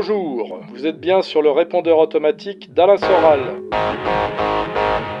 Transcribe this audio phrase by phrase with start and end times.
[0.00, 3.40] Bonjour, vous êtes bien sur le répondeur automatique d'Alain Soral.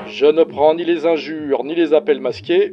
[0.06, 2.72] Je ne prends ni les injures ni les appels masqués.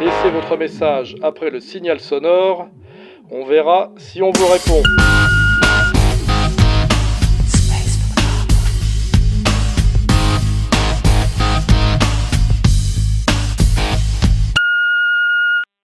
[0.00, 2.68] Laissez votre message après le signal sonore.
[3.30, 4.82] On verra si on vous répond.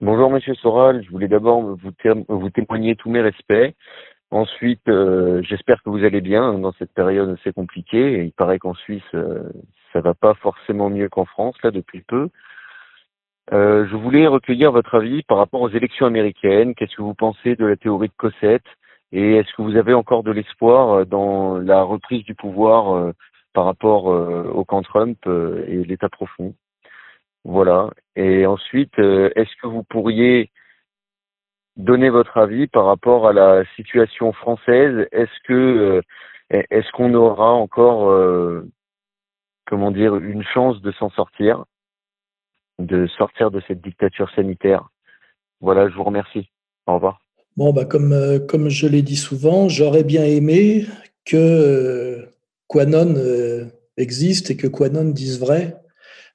[0.01, 3.75] Bonjour Monsieur Soral, je voulais d'abord vous, témoigner tous mes respects.
[4.37, 8.23] Ensuite, euh, j'espère que vous allez bien dans cette période assez compliquée.
[8.23, 9.45] il paraît qu'en Suisse, euh,
[9.95, 12.29] ça va pas forcément mieux qu'en France là depuis peu.
[13.55, 16.75] Euh, je voulais recueillir votre avis par rapport aux élections américaines.
[16.75, 18.67] Qu'est-ce que vous pensez de la théorie de Cossette?
[19.11, 23.15] Et est-ce que vous avez encore de l'espoir dans la reprise du pouvoir
[23.55, 26.55] par rapport au camp Trump et l'État profond?
[27.45, 27.89] Voilà.
[28.17, 30.51] Et ensuite, euh, est-ce que vous pourriez
[31.77, 36.01] donner votre avis par rapport à la situation française Est-ce que euh,
[36.51, 38.69] est-ce qu'on aura encore euh,
[39.67, 41.65] comment dire une chance de s'en sortir,
[42.79, 44.89] de sortir de cette dictature sanitaire?
[45.61, 46.51] Voilà, je vous remercie.
[46.87, 47.21] Au revoir.
[47.57, 48.15] Bon, bah comme,
[48.47, 50.87] comme je l'ai dit souvent, j'aurais bien aimé
[51.25, 52.29] que
[52.69, 53.15] Quanon
[53.97, 55.77] existe et que Quanon dise vrai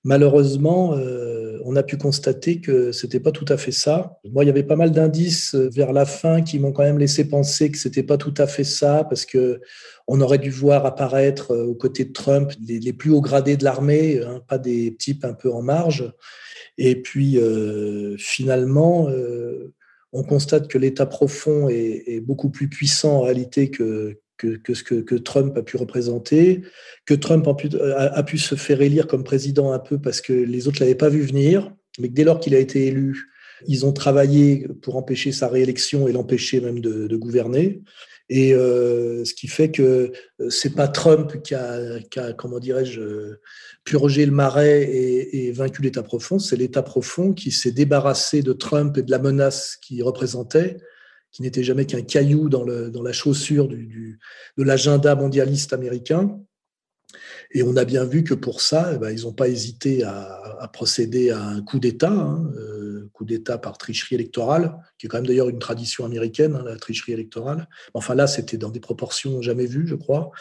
[0.04, 1.31] Malheureusement, euh,
[1.66, 4.18] on a pu constater que c'était pas tout à fait ça.
[4.32, 7.00] Moi, il y avait pas mal d'indices euh, vers la fin qui m'ont quand même
[7.00, 9.62] laissé penser que c'était pas tout à fait ça, parce que
[10.08, 13.64] on aurait dû voir apparaître euh, aux côtés de Trump les, plus hauts gradés de
[13.64, 16.14] l'armée, hein, pas des types un peu en marge.
[16.78, 17.38] Et puis
[18.18, 19.10] finalement,
[20.14, 25.16] on constate que l'État profond est, beaucoup plus puissant en réalité que, que, ce que,
[25.16, 26.62] Trump a pu représenter,
[27.06, 30.78] que Trump a pu, se faire élire comme président un peu parce que les autres
[30.82, 33.28] ne l'avaient pas vu venir, mais que dès lors qu'il a été élu,
[33.68, 37.82] ils ont travaillé pour empêcher sa réélection et l'empêcher même de, gouverner.
[38.30, 42.00] Et euh, ce qui fait que euh, c'est pas Trump qui a,
[42.38, 43.36] comment dirais-je,
[43.84, 48.54] purgé le marais et, et vaincu l'État profond, c'est l'État profond qui s'est débarrassé de
[48.54, 50.78] Trump et de la menace qu'il représentait
[51.32, 54.20] qui n'était jamais qu'un caillou dans, le, dans, la chaussure du,
[54.58, 56.40] de l'agenda mondialiste américain.
[57.52, 60.70] Et on a bien vu que pour ça, eh ben, ils n'ont pas hésité à,
[60.72, 62.81] procéder à un coup d'État, hein, euh,
[63.22, 66.76] coup d'État par tricherie électorale, qui est quand même d'ailleurs une tradition américaine, hein, la
[66.78, 67.68] tricherie électorale.
[67.94, 70.32] Enfin là, c'était dans des proportions jamais vues, je crois.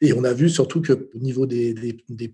[0.00, 1.74] Et on a vu surtout qu'au niveau des,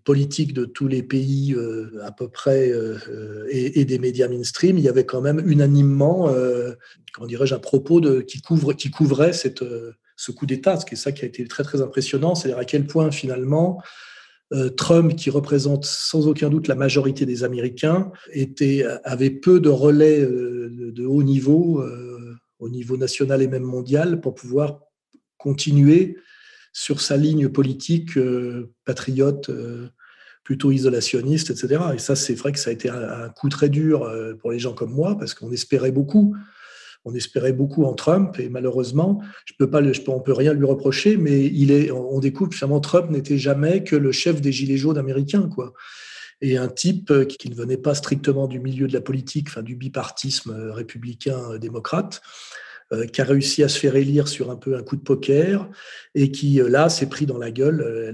[0.02, 4.84] politiques de tous les pays euh, à peu près euh, et, des médias mainstream, il
[4.84, 6.72] y avait quand même unanimement, euh,
[7.12, 9.62] comment dirais-je, un propos de, qui, couvre, qui couvrait cette
[10.16, 12.64] ce coup d'État, ce qui est ça qui a été très très impressionnant, c'est-à-dire à
[12.64, 13.82] quel point finalement
[14.76, 20.20] Trump, qui représente sans aucun doute la majorité des Américains, était, avait peu de relais
[20.20, 24.80] euh, de haut niveau, euh, au niveau national et même mondial, pour pouvoir
[25.38, 26.16] continuer
[26.72, 28.18] sur sa ligne politique
[28.84, 29.50] patriote,
[30.44, 31.82] plutôt isolationniste, etc.
[31.94, 34.72] Et ça, c'est vrai que ça a été un coup très dur pour les gens
[34.72, 36.34] comme moi, parce qu'on espérait beaucoup
[37.04, 40.64] on espérait beaucoup en Trump et malheureusement, je peux pas, peux, on peut rien lui
[40.64, 44.76] reprocher, mais il est, on découvre finalement Trump n'était jamais que le chef des gilets
[44.76, 45.72] jaunes américains, quoi.
[46.40, 49.62] Et un type euh, qui ne venait pas strictement du milieu de la politique, enfin
[49.62, 52.20] du bipartisme euh, républicain-démocrate,
[52.92, 55.68] euh, qui a réussi à se faire élire sur un peu un coup de poker
[56.16, 58.12] et qui là s'est pris dans la gueule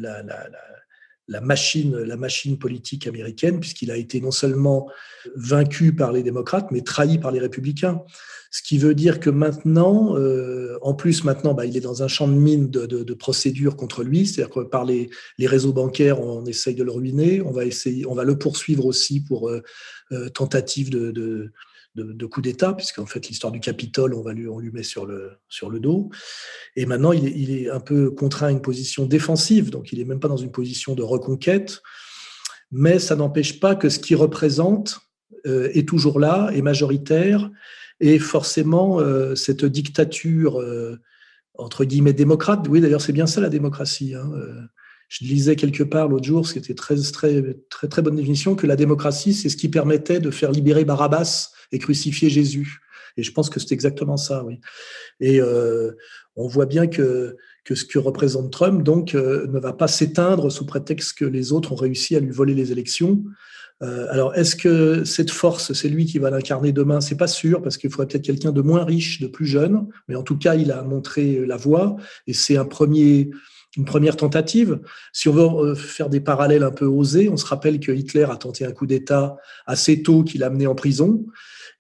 [1.29, 4.89] la machine, la machine politique américaine, puisqu'il a été non seulement
[5.37, 8.03] vaincu par les démocrates, mais trahi par les républicains.
[8.51, 12.09] Ce qui veut dire que maintenant, euh, en plus maintenant, bah, il est dans un
[12.09, 15.11] champ de mine de, de, procédures contre lui, c'est-à-dire que par les,
[15.41, 19.21] réseaux bancaires, on essaye de le ruiner, on va essayer, on va le poursuivre aussi
[19.21, 19.63] pour euh,
[20.13, 21.51] euh tentative de,
[22.31, 25.39] coup d'État, puisqu'en fait l'histoire du Capitole, on, va lui, on lui met sur le,
[25.81, 26.11] dos.
[26.77, 30.21] Et maintenant, il est, un peu contraint à une position défensive, donc il n'est même
[30.21, 31.83] pas dans une position de reconquête,
[32.71, 35.01] mais ça n'empêche pas que ce qu'il représente
[35.45, 37.51] est toujours là, est majoritaire,
[38.01, 40.99] et forcément euh, cette dictature, euh,
[41.55, 44.31] entre guillemets, démocrate, oui d'ailleurs c'est bien ça la démocratie, hein,
[45.09, 48.55] je lisais quelque part l'autre jour, ce qui était très, très, très, très bonne définition,
[48.55, 52.81] que la démocratie, c'est ce qui permettait de faire libérer Barabbas et crucifier Jésus.
[53.17, 54.61] Et je pense que c'est exactement ça, oui.
[55.21, 55.93] Et euh,
[56.37, 60.53] on voit bien que, que ce que représente Trump, donc, euh, ne va pas s'éteindre
[60.53, 63.25] sous prétexte que les autres ont réussi à lui voler les élections.
[63.83, 67.01] Euh, alors, est-ce que cette force, c'est lui qui va l'incarner demain?
[67.01, 69.87] C'est pas sûr, parce qu'il faudrait peut-être quelqu'un de moins riche, de plus jeune.
[70.09, 71.97] Mais en tout cas, il a montré la voie,
[72.27, 73.31] et c'est un premier,
[73.77, 74.81] une première tentative.
[75.13, 78.37] Si on veut faire des parallèles un peu osés, on se rappelle que Hitler a
[78.37, 79.37] tenté un coup d'État
[79.67, 81.25] assez tôt qu'il a amené en prison.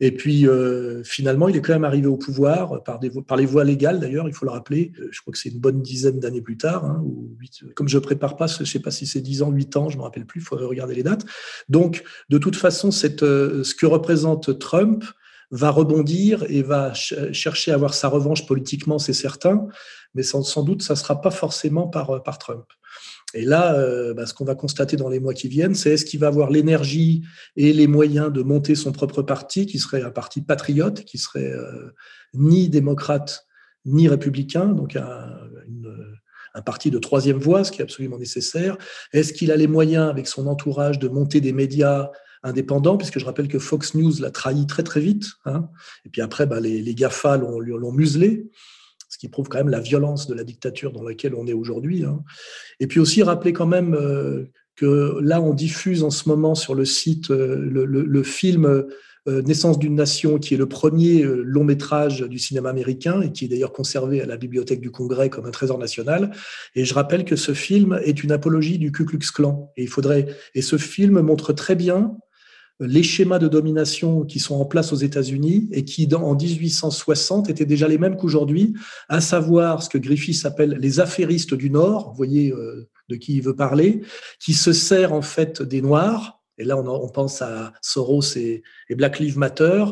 [0.01, 3.47] Et puis, euh, finalement, il est quand même arrivé au pouvoir par, des, par les
[3.47, 4.93] voies légales, d'ailleurs, il faut le rappeler.
[5.01, 7.37] Euh, je crois que c'est une bonne dizaine d'années plus tard, hein, ou
[7.75, 9.97] comme je prépare pas, je ne sais pas si c'est 10 ans, 8 ans, je
[9.97, 11.27] ne me rappelle plus, il faudrait regarder les dates.
[11.69, 15.05] Donc, de toute façon, cette, euh, ce que représente Trump
[15.51, 19.67] va rebondir et va chercher à avoir sa revanche politiquement, c'est certain,
[20.15, 22.67] mais sans, sans doute, ça ne sera pas forcément par, par Trump.
[23.35, 26.05] Et là, euh, bah, ce qu'on va constater dans les mois qui viennent, c'est est-ce
[26.05, 27.25] qu'il va avoir l'énergie
[27.57, 31.53] et les moyens de monter son propre parti, qui serait un parti patriote, qui serait
[31.53, 31.91] euh,
[32.35, 33.45] ni démocrate
[33.85, 35.39] ni républicain, donc un,
[36.55, 38.77] un, parti de troisième voie, ce qui est absolument nécessaire.
[39.13, 42.11] Est-ce qu'il a les moyens, avec son entourage, de monter des médias
[42.43, 45.69] indépendants, puisque je rappelle que Fox News l'a trahi très très vite, hein,
[46.05, 48.51] et puis après, bah, les, les GAFA l'ont muselé
[49.19, 52.05] ce qui prouve quand même la violence de la dictature dans laquelle on est aujourd'hui.
[52.05, 52.23] Hein.
[52.79, 54.45] Et puis aussi rappeler quand même euh,
[54.77, 59.77] que là, on diffuse en ce moment sur le site euh, le, film euh, Naissance
[59.81, 63.73] d'une nation, qui est le premier long métrage du cinéma américain et qui est d'ailleurs
[63.73, 66.31] conservé à la bibliothèque du Congrès comme un trésor national.
[66.77, 69.73] Et je rappelle que ce film est une apologie du Ku Klux Klan.
[69.77, 72.17] Et il faudrait, et ce film montre très bien
[72.81, 77.67] les schémas de domination qui sont en place aux États-Unis et qui, en 1860, étaient
[77.67, 78.75] déjà les mêmes qu'aujourd'hui,
[79.09, 83.37] à savoir ce que Griffith appelle les affairistes du Nord, vous voyez euh, de qui
[83.37, 84.03] il veut parler,
[84.41, 86.41] qui se sert en fait des Noirs.
[86.61, 89.85] Et là on, pense à Soros et, Black Lives Matter,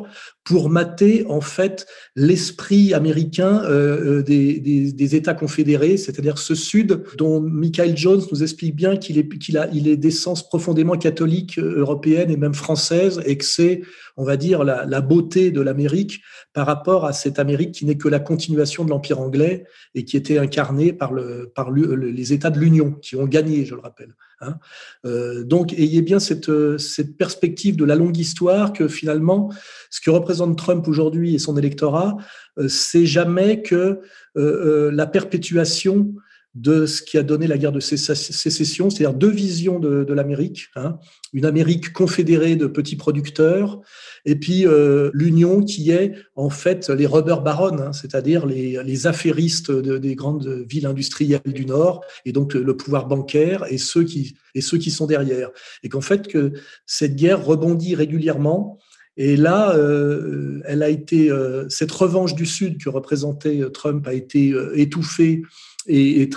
[0.46, 7.40] pour mater en fait l'esprit américain euh, euh, des, États confédérés, c'est-à-dire ce Sud dont
[7.40, 11.80] Michael Jones nous explique bien qu'il est, qu'il a, il est d'essence profondément catholique, euh,
[11.80, 13.82] européenne et même française, et que c'est,
[14.16, 16.22] on va dire, la, beauté de l'Amérique
[16.52, 19.64] par rapport à cette Amérique qui n'est que la continuation de l'Empire anglais
[19.94, 23.74] et qui était incarnée par, le, par les États de l'Union, qui ont gagné, je
[23.74, 24.14] le rappelle.
[24.40, 24.58] Hein.
[25.44, 29.50] Donc, ayez bien cette, cette perspective de la longue histoire que finalement,
[29.90, 32.16] ce que représente Trump aujourd'hui et son électorat,
[32.58, 34.00] euh, c'est jamais que
[34.36, 36.14] euh, la perpétuation
[36.56, 40.68] de ce qui a donné la guerre de sécession, c'est-à-dire deux visions de, l'Amérique.
[40.74, 40.98] Hein.
[41.34, 43.82] Une Amérique confédérée de petits producteurs,
[44.24, 49.70] et puis euh, l'Union qui est en fait les rubber barons, hein, c'est-à-dire les, affairistes
[49.70, 54.62] des grandes villes industrielles du Nord, et donc le pouvoir bancaire et ceux qui, et
[54.62, 55.50] ceux qui sont derrière.
[55.82, 56.54] Et qu'en fait, que
[56.86, 58.78] cette guerre rebondit régulièrement.
[59.16, 64.12] Et là, euh, elle a été euh, cette revanche du Sud que représentait Trump a
[64.12, 65.42] été étouffée
[65.86, 66.30] et,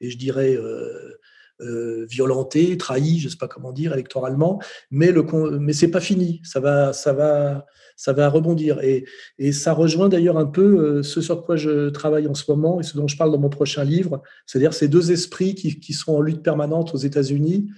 [0.00, 1.18] je dirais euh,
[1.60, 5.24] euh, violenté, trahi, je ne sais pas comment dire, électoralement, mais, le,
[5.58, 8.80] mais ce n'est pas fini, ça va, ça va, ça va rebondir.
[8.82, 9.04] Et,
[9.38, 12.80] et ça rejoint d'ailleurs un peu euh, ce sur quoi je travaille en ce moment
[12.80, 15.92] et ce dont je parle dans mon prochain livre, c'est-à-dire ces deux esprits qui, qui,
[15.92, 17.68] sont en lutte permanente aux États-Unis.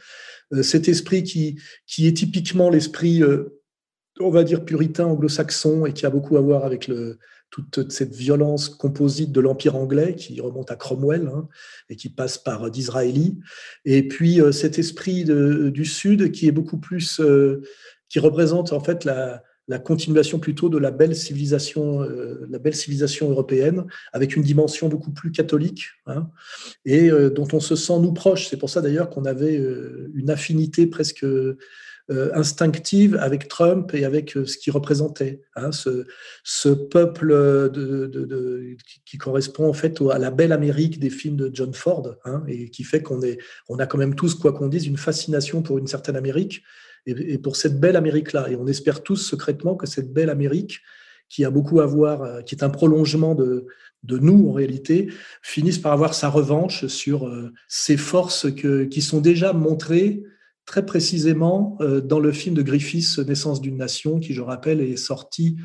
[0.62, 3.23] cet esprit qui, qui est typiquement l'esprit,
[4.20, 7.19] on va dire, puritain anglo-saxon et qui a beaucoup à voir avec le,
[7.55, 11.49] toute cette violence composite de l'Empire anglais qui remonte à Cromwell hein,
[11.88, 13.38] et qui passe par d'Israéli,
[13.84, 17.62] et puis euh, cet esprit du Sud qui est beaucoup plus, euh,
[18.08, 19.43] qui représente en fait la,
[19.84, 25.12] continuation plutôt de la belle civilisation, euh, la belle civilisation européenne, avec une dimension beaucoup
[25.12, 26.28] plus catholique, hein,
[26.84, 28.49] et dont on se sent nous proches.
[28.49, 29.58] C'est pour ça d'ailleurs qu'on avait
[30.14, 31.56] une affinité presque euh,
[32.11, 35.41] instinctive avec Trump et avec euh, ce qu'il représentait.
[35.56, 41.50] Hein, ce, peuple de, qui correspond en fait à la belle Amérique des films de
[41.52, 43.21] John Ford hein, et qui fait qu'on
[43.69, 46.62] on a quand même tous, quoi qu'on dise, une fascination pour une certaine Amérique
[47.07, 48.50] et, pour cette belle Amérique-là.
[48.50, 50.81] Et on espère tous secrètement que cette belle Amérique,
[51.31, 53.67] qui a beaucoup à voir, euh, qui est un prolongement de,
[54.07, 55.09] nous en réalité,
[55.40, 57.33] finisse par avoir sa revanche sur
[57.69, 60.23] ces forces qui sont déjà montrées
[60.66, 64.97] très précisément euh, dans le film de Griffiths, Naissance d'une nation, qui, je rappelle, est
[64.97, 65.56] sorti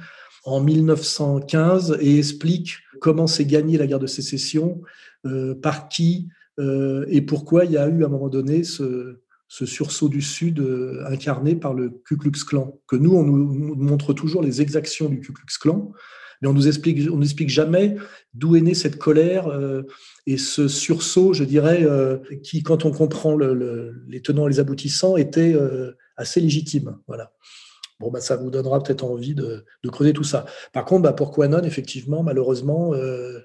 [0.43, 4.81] en 1915 et explique comment s'est gagnée la guerre de sécession,
[5.25, 6.29] euh, par qui
[6.59, 10.63] euh, et pourquoi il y a eu à un moment donné ce, sursaut du Sud
[11.07, 12.79] incarné par le Ku Klux Klan.
[12.87, 15.91] Que nous, on nous montre toujours les exactions du Ku Klux Klan,
[16.41, 17.95] mais on nous explique, n'explique jamais
[18.33, 19.83] d'où est née cette colère euh,
[20.25, 25.17] et ce sursaut, je dirais, euh, qui, quand on comprend les tenants et les aboutissants,
[25.17, 26.97] était euh, assez légitime.
[27.07, 27.33] Voilà.
[27.99, 30.45] Bon, bah, ça vous donnera peut-être envie de, creuser tout ça.
[30.71, 33.39] Par contre, bah, pour Quanon, effectivement, malheureusement, euh,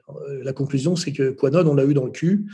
[0.45, 2.47] la conclusion, c'est que Quanon, on l'a eu dans le cul.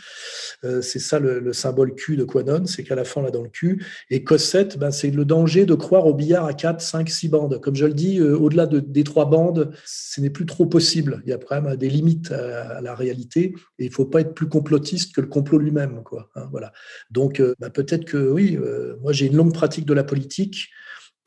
[0.64, 3.42] Euh, c'est ça le, symbole Q de Quanon, c'est qu'à la fin, on l'a dans
[3.42, 3.84] le cul.
[4.08, 7.60] Et Cossette, bah, c'est le danger de croire au billard à 4, 5, 6 bandes.
[7.60, 11.20] Comme je le dis, euh, au-delà de, des trois bandes, ce n'est plus trop possible.
[11.26, 13.54] Il y a quand même des limites à, la réalité.
[13.78, 16.02] Et il ne faut pas être plus complotiste que le complot lui-même.
[16.02, 16.72] Quoi, hein, voilà.
[17.10, 18.58] Donc, bah, peut-être que oui,
[19.02, 20.70] moi, j'ai une longue pratique de la politique.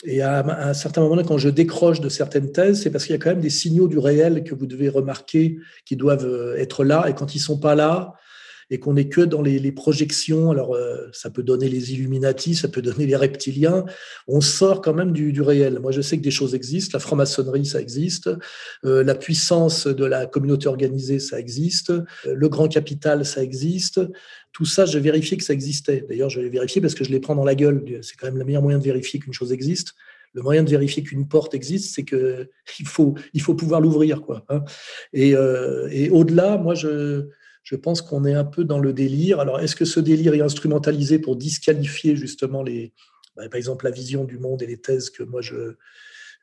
[0.06, 3.16] Et à, un certain moment, quand je décroche de certaines thèses, c'est parce qu'il y
[3.16, 6.84] a quand même des signaux du réel que vous devez remarquer qui doivent euh, être
[6.84, 7.06] là.
[7.08, 8.14] Et quand ils sont pas là,
[8.74, 12.68] et qu'on n'est que dans les, projections, alors euh, ça peut donner les Illuminati, ça
[12.68, 13.86] peut donner les reptiliens,
[14.28, 15.78] on sort quand même du, réel.
[15.80, 18.32] Moi, je sais que des choses existent, la franc-maçonnerie, ça existe,
[18.84, 21.94] euh, la puissance de la communauté organisée, ça existe,
[22.26, 24.02] le grand capital, ça existe.
[24.54, 26.04] Tout ça, j'ai vérifié que ça existait.
[26.10, 27.84] D'ailleurs, je l'ai vérifié parce que je les prends dans la gueule.
[28.02, 29.94] C'est quand même le meilleur moyen de vérifier qu'une chose existe
[30.36, 32.50] le moyen de vérifier qu'une porte existe, c'est que
[32.80, 34.44] il faut, il faut pouvoir l'ouvrir, quoi.
[34.50, 34.64] Hein.
[35.16, 37.28] Euh, et au-delà, moi, je,
[37.64, 39.40] je pense qu'on est un peu dans le délire.
[39.40, 42.94] Alors, est-ce que ce délire est instrumentalisé pour disqualifier justement les,
[43.36, 45.76] bah, par exemple, la vision du monde et les thèses que moi je,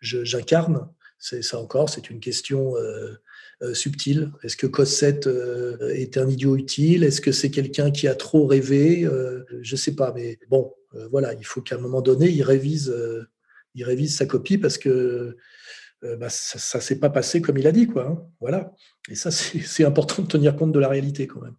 [0.01, 0.89] j'incarne?
[1.19, 2.77] C'est ça encore, c'est une question.
[2.77, 3.13] Euh,
[3.63, 7.05] euh, subtil Est-ce que Cossette euh, est un idiot utile?
[7.05, 9.07] Est-ce que c'est quelqu'un qui a trop rêvé?
[9.61, 10.73] Je ne sais pas, mais bon,
[11.11, 12.95] voilà, il faut qu'à un moment donné, il révise,
[13.75, 15.37] il révise sa copie parce que
[16.03, 18.07] bah, ça ne s'est pas passé comme il a dit, quoi.
[18.07, 18.73] Hein, voilà.
[19.09, 21.57] Et ça, c'est important de tenir compte de la réalité quand même.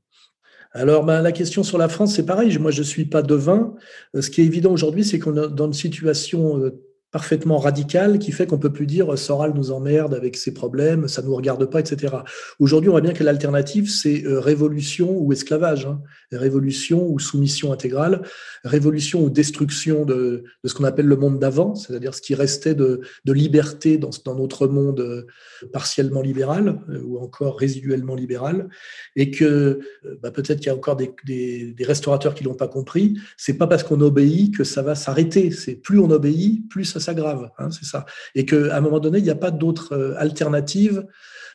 [0.74, 2.58] Alors, bah, la question sur la France, c'est pareil.
[2.58, 3.76] Moi, je ne suis pas devin.
[4.18, 6.72] Ce qui est évident aujourd'hui, c'est qu'on est dans une situation
[7.12, 11.22] parfaitement radical qui fait qu'on peut plus dire Soral nous emmerde avec ses problèmes, ça
[11.22, 12.16] nous regarde pas, etc.
[12.60, 16.02] Aujourd'hui, on voit bien que l'alternative, c'est euh, révolution ou esclavage, hein.
[16.32, 18.22] révolution ou soumission intégrale,
[18.64, 23.02] révolution ou destruction de, ce qu'on appelle le monde d'avant, c'est-à-dire ce qui restait de,
[23.26, 25.28] liberté dans, notre monde euh,
[25.74, 28.70] partiellement libéral euh, ou encore résiduellement libéral,
[29.18, 29.80] et que
[30.22, 33.18] bah, peut-être qu'il y a encore des, des, des restaurateurs qui l'ont pas compris.
[33.36, 35.52] C'est pas parce qu'on obéit que ça va s'arrêter.
[35.52, 38.06] C'est plus on obéit, plus ça s'aggrave, hein, c'est ça.
[38.36, 41.06] Et qu'à un moment donné, il n'y a pas d'autre euh, alternative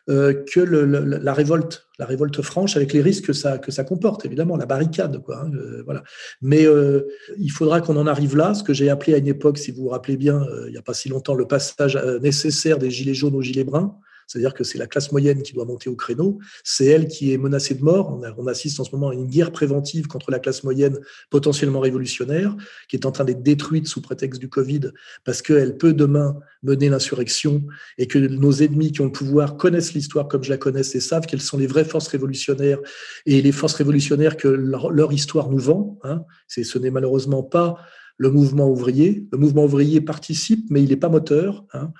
[0.09, 4.67] euh, que la révolte, la révolte franche, avec les risques que ça, comporte, évidemment, la
[4.67, 5.21] barricade.
[5.29, 6.05] Hein, euh, voilà.
[6.43, 6.67] Mais
[7.39, 9.85] il faudra qu'on en arrive là, ce que j'ai appelé à une époque, si vous
[9.85, 13.35] vous rappelez bien, il n'y a pas si longtemps, le passage nécessaire des gilets jaunes
[13.35, 16.87] aux gilets bruns c'est-à-dire que c'est la classe moyenne qui doit monter au créneau, c'est
[16.87, 18.21] elle qui est menacée de mort.
[18.37, 20.99] On, assiste en ce moment à une guerre préventive contre la classe moyenne
[21.31, 22.57] potentiellement révolutionnaire,
[22.89, 24.93] qui est en train d'être détruite sous prétexte du Covid,
[25.25, 27.63] parce qu'elle peut demain mener l'insurrection
[27.99, 31.01] et que nos ennemis qui ont le pouvoir connaissent l'histoire comme je la connais et
[31.01, 32.79] savent quelles sont les vraies forces révolutionnaires
[33.27, 35.99] et les forces révolutionnaires que leur, histoire nous vend.
[36.03, 36.25] Hein.
[36.49, 37.77] Ce n'est malheureusement pas
[38.19, 39.27] le mouvement ouvrier.
[39.31, 41.65] Le mouvement ouvrier participe, mais il n'est pas moteur.
[41.73, 41.93] Hein.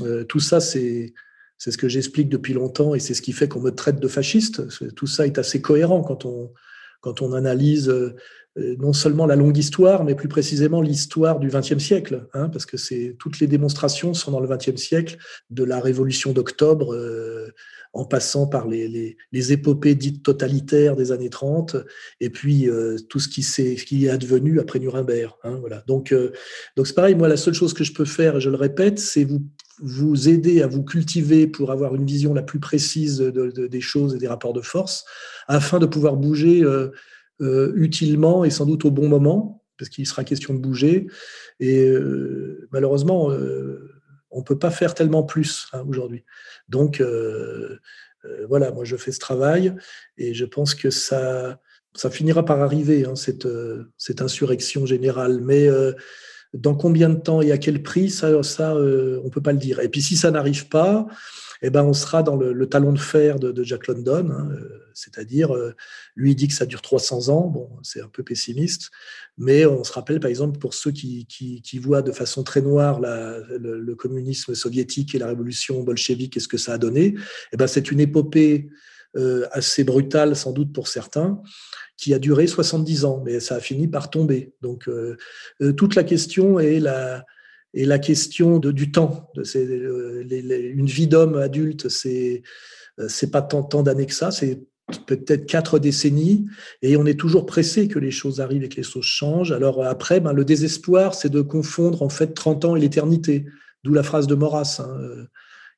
[0.00, 1.12] Euh, tout ça, c'est
[1.58, 4.08] c'est ce que j'explique depuis longtemps et c'est ce qui fait qu'on me traite de
[4.08, 4.62] fasciste.
[4.94, 10.14] Tout ça est assez cohérent quand on, analyse euh, non seulement la longue histoire, mais
[10.14, 12.76] plus précisément l'histoire du XXe siècle, hein, parce que
[13.12, 15.18] toutes les démonstrations sont dans le XXe siècle,
[15.50, 17.52] de la Révolution d'octobre, euh,
[17.96, 21.76] en passant par les, les, épopées dites totalitaires des années 30,
[22.20, 25.32] et puis euh, tout ce qui, est, qui est advenu après Nuremberg.
[25.44, 25.82] Hein, voilà.
[25.86, 26.14] Donc,
[26.76, 27.14] donc c'est pareil.
[27.14, 29.42] Moi, la seule chose que je peux faire, je le répète, c'est vous
[29.80, 34.18] vous aider à vous cultiver pour avoir une vision la plus précise des choses et
[34.18, 35.04] des rapports de force,
[35.48, 36.90] afin de pouvoir bouger euh,
[37.40, 41.08] euh, utilement et sans doute au bon moment, parce qu'il sera question de bouger.
[41.60, 43.30] Et euh, malheureusement,
[44.36, 46.24] on ne peut pas faire tellement plus hein, aujourd'hui.
[46.68, 47.02] Donc,
[48.48, 49.72] voilà, moi je fais ce travail
[50.18, 51.60] et je pense que ça,
[51.94, 53.48] ça finira par arriver, hein, cette,
[53.98, 55.40] cette insurrection générale.
[55.42, 55.68] Mais
[56.56, 59.58] dans combien de temps et à quel prix, ça, ça euh, on peut pas le
[59.58, 59.80] dire.
[59.80, 61.06] Et puis si ça n'arrive pas,
[61.62, 65.54] eh ben, on sera dans le, talon de fer de, Jack London, hein, euh, c'est-à-dire,
[65.54, 65.74] euh,
[66.14, 68.90] lui, il dit que ça dure 300 ans, bon, c'est un peu pessimiste,
[69.38, 71.26] mais on se rappelle, par exemple, pour ceux qui,
[71.80, 76.58] voient de façon très noire le, communisme soviétique et la révolution bolchevique et ce que
[76.58, 77.14] ça a donné,
[77.52, 78.68] eh ben, c'est une épopée
[79.50, 81.40] assez brutale, sans doute pour certains,
[81.96, 84.52] qui a duré 70 ans, mais ça a fini par tomber.
[84.60, 85.16] Donc, euh,
[85.62, 87.24] euh, toute la question est la,
[87.76, 89.30] est la question du temps.
[89.36, 92.42] Euh, une vie d'homme adulte, c'est
[93.08, 94.62] c'est pas tant, d'années que ça, c'est
[95.06, 96.46] peut-être quatre décennies,
[96.80, 99.52] et on est toujours pressé que les choses arrivent et que les choses changent.
[99.52, 103.44] Alors après, ben, le désespoir, c'est de confondre en fait 30 ans et l'éternité,
[103.84, 104.80] d'où la phrase de Maurras.
[104.80, 105.26] Hein,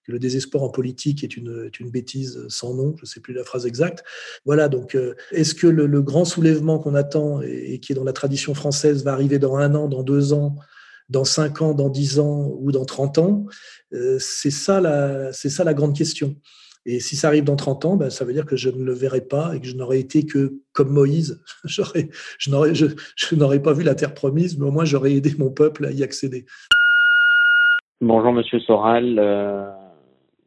[0.09, 3.67] le désespoir en politique est une, bêtise sans nom, je ne sais plus la phrase
[3.67, 4.05] exacte.
[4.47, 8.13] Voilà, donc euh, est-ce que le, grand soulèvement qu'on attend et, qui est dans la
[8.13, 10.57] tradition française va arriver dans un an, dans deux ans,
[11.09, 13.45] dans cinq ans, dans dix ans ou dans trente ans
[13.93, 16.37] euh, C'est ça, la, ça la grande question.
[16.91, 18.95] Et si ça arrive dans 30 ans, ben, ça veut dire que je ne le
[18.95, 21.43] verrai pas et que je n'aurais été que comme Moïse.
[21.65, 25.91] je n'aurais pas vu la terre promise, mais au moins j'aurais aidé mon peuple à
[25.91, 26.47] y accéder.
[28.01, 29.19] Bonjour Monsieur Soral.
[29.19, 29.71] Euh,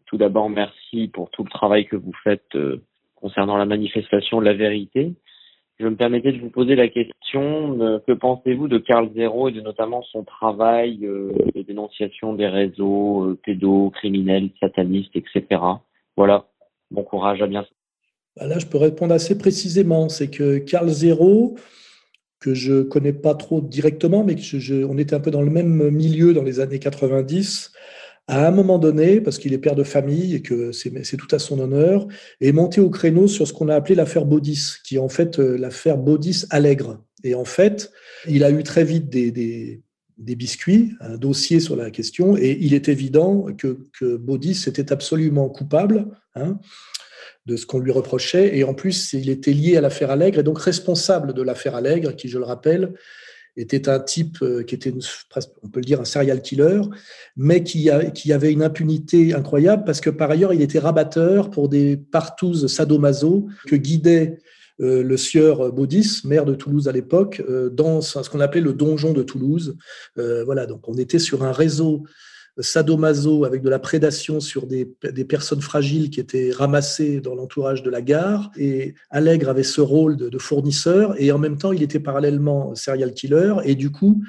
[0.07, 2.81] tout d'abord, merci pour tout le travail que vous faites euh,
[3.15, 5.13] concernant la manifestation de la vérité.
[5.81, 9.51] Je me permettais de vous poser la question, euh, que pensez-vous de Carl Zero et
[9.51, 15.61] de notamment son travail euh, de dénonciation des réseaux euh, pédocriminels, satanistes, etc.
[16.15, 16.45] Voilà,
[16.91, 17.73] bon courage, à bientôt.
[18.37, 20.07] Bah là, je peux répondre assez précisément.
[20.07, 21.55] C'est que Carl Zero,
[22.39, 25.89] que je connais pas trop directement, mais que on était un peu dans le même
[25.89, 27.73] milieu dans les années 90,
[28.31, 31.37] à un moment donné, parce qu'il est père de famille et que c'est tout à
[31.37, 32.07] son honneur,
[32.39, 35.37] est monté au créneau sur ce qu'on a appelé l'affaire Baudis, qui est en fait
[35.37, 37.03] euh, l'affaire Baudis-Allègre.
[37.25, 37.91] Et en fait,
[38.29, 39.81] il a eu très vite des,
[40.17, 45.49] biscuits, un dossier sur la question, et il est évident que, que Baudis était absolument
[45.49, 46.57] coupable hein,
[47.47, 50.43] de ce qu'on lui reprochait, et en plus, il était lié à l'affaire Allègre, et
[50.43, 52.93] donc responsable de l'affaire Allègre, qui, je le rappelle,
[53.57, 54.93] était un type euh, qui était,
[55.63, 56.81] on peut le dire, un serial killer,
[57.35, 61.69] mais qui, qui, avait une impunité incroyable parce que par ailleurs, il était rabatteur pour
[61.69, 64.39] des partouzes sadomaso que guidait
[64.79, 68.73] euh, le sieur Baudis, maire de Toulouse à l'époque, euh, dans ce qu'on appelait le
[68.73, 69.77] donjon de Toulouse.
[70.15, 72.03] voilà, donc on était sur un réseau
[72.59, 74.85] sadomaso avec de la prédation sur des,
[75.27, 78.51] personnes fragiles qui étaient ramassées dans l'entourage de la gare.
[78.57, 83.13] Et Allègre avait ce rôle de, fournisseur et en même temps, il était parallèlement serial
[83.13, 83.55] killer.
[83.63, 84.21] Et du coup,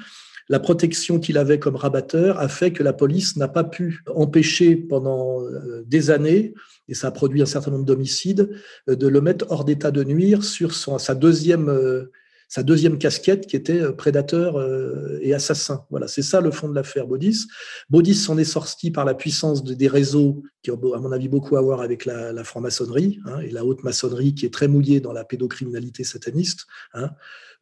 [0.49, 4.75] la protection qu'il avait comme rabatteur a fait que la police n'a pas pu empêcher
[4.75, 6.53] pendant euh, des années,
[6.89, 8.49] et ça a produit un certain nombre d'homicides,
[8.89, 12.11] euh, de le mettre hors d'état de nuire sur son, sa deuxième euh,
[12.53, 15.87] sa deuxième casquette qui était euh, prédateur euh, et assassin.
[15.89, 17.47] Voilà, c'est ça le fond de l'affaire Baudis.
[17.89, 21.57] Baudis s'en est sorti par la puissance des réseaux qui ont, à mon avis, beaucoup
[21.57, 25.13] à voir avec la, franc-maçonnerie hein, et la haute maçonnerie qui est très mouillée dans
[25.13, 26.67] la pédocriminalité sataniste.
[26.93, 27.09] Hein,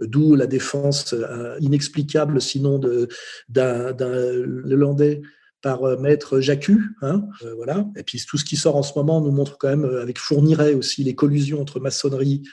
[0.02, 2.78] d'où la défense euh, inexplicable, sinon
[3.48, 5.22] d'un Hollandais
[5.62, 7.86] par euh, maître Jacu, hein, euh, voilà.
[7.96, 10.18] Et puis tout ce qui sort en ce moment nous montre quand même euh, avec
[10.18, 12.44] Fourniret aussi les collusions entre maçonnerie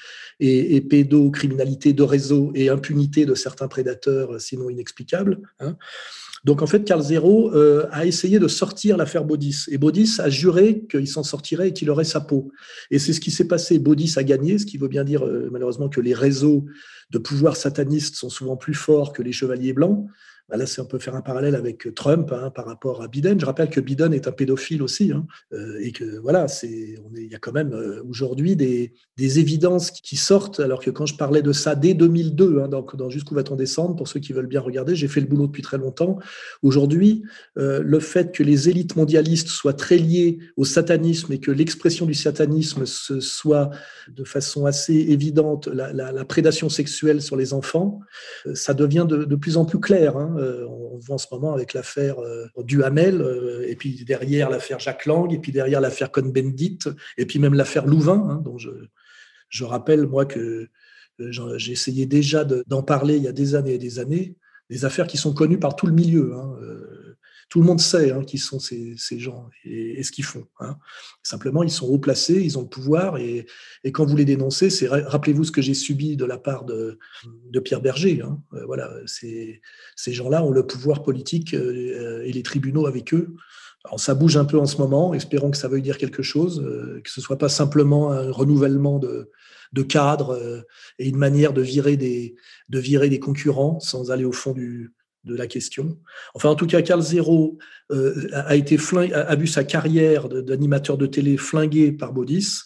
[0.40, 5.40] et, et pédocriminalité de réseau et impunité de certains prédateurs, sinon inexplicables.
[5.60, 5.76] Hein.
[6.44, 7.50] Donc en fait, Carl Zero
[7.90, 9.64] a essayé de sortir l'affaire Baudis.
[9.72, 12.52] Et Baudis a juré qu'il s'en sortirait et qu'il aurait sa peau.
[12.92, 13.80] Et c'est ce qui s'est passé.
[13.80, 16.64] Baudis a gagné, ce qui veut bien dire malheureusement que les réseaux
[17.10, 20.06] de pouvoir satanistes sont souvent plus forts que les chevaliers blancs.
[20.48, 23.38] Bah là, c'est on peut faire un parallèle avec Trump hein, par rapport à Biden.
[23.38, 27.28] Je rappelle que Biden est un pédophile aussi, hein, euh, et que voilà, c'est, il
[27.30, 30.60] y a quand même euh, aujourd'hui des, des, évidences qui sortent.
[30.60, 33.96] Alors que quand je parlais de ça dès 2002, hein, donc dans Jusqu'où va-t-on descendre,
[33.96, 36.18] pour ceux qui veulent bien regarder, j'ai fait le boulot depuis très longtemps.
[36.62, 37.22] Aujourd'hui,
[37.58, 42.06] euh, le fait que les élites mondialistes soient très liées au satanisme et que l'expression
[42.06, 43.70] du satanisme se soit
[44.08, 48.00] de façon assez évidente la, la, prédation sexuelle sur les enfants,
[48.54, 50.16] ça devient de, plus en plus clair.
[50.38, 54.78] Euh, on voit en ce moment avec l'affaire euh, Duhamel, euh, et puis derrière l'affaire
[54.78, 56.78] Jacques Lang, et puis derrière l'affaire Cohn-Bendit,
[57.16, 60.68] et puis même l'affaire Louvain, hein, dont je, rappelle, moi, que
[61.18, 64.36] j'ai essayé déjà d'en parler il y a des années et des années,
[64.70, 66.34] des affaires qui sont connues par tout le milieu.
[66.34, 66.56] Hein,
[67.48, 70.46] tout le monde sait hein, qui sont ces, gens et, ce qu'ils font.
[70.60, 70.76] Hein.
[71.22, 73.46] Simplement, ils sont haut placés, ils ont le pouvoir, et,
[73.92, 76.98] quand vous les dénoncez, c'est rappelez-vous ce que j'ai subi de la part de,
[77.64, 78.20] Pierre Berger.
[78.22, 78.40] Hein.
[78.52, 79.60] Euh, voilà, ces
[80.06, 83.34] gens-là ont le pouvoir politique euh, et les tribunaux avec eux.
[83.84, 86.60] Alors, ça bouge un peu en ce moment, espérons que ça veuille dire quelque chose,
[86.60, 89.30] euh, que ce soit pas simplement un renouvellement de,
[89.72, 90.64] de cadres
[90.98, 92.34] et une manière de virer des,
[92.68, 94.92] de virer des concurrents sans aller au fond du,
[95.28, 95.98] de la question.
[96.34, 97.58] Enfin, en tout cas, Carl Zero
[97.92, 98.76] euh, a, été
[99.14, 102.62] a, vu sa carrière d'animateur de, télé flinguée par Baudis.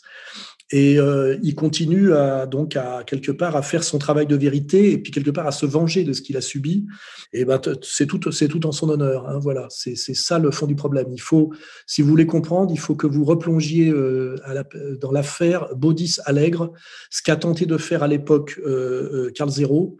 [0.74, 4.92] Et euh, il continue à, donc à quelque part à faire son travail de vérité
[4.92, 6.86] et puis quelque part à se venger de ce qu'il a subi.
[7.34, 9.28] Et ben c'est tout, en son honneur.
[9.28, 11.08] Hein, voilà, c'est ça le fond du problème.
[11.12, 11.52] Il faut,
[11.86, 14.36] si vous voulez comprendre, il faut que vous replongiez euh,
[14.98, 16.72] dans l'affaire Baudis Allègre,
[17.10, 18.58] ce qu'a tenté de faire à l'époque
[19.34, 19.98] Carl Zero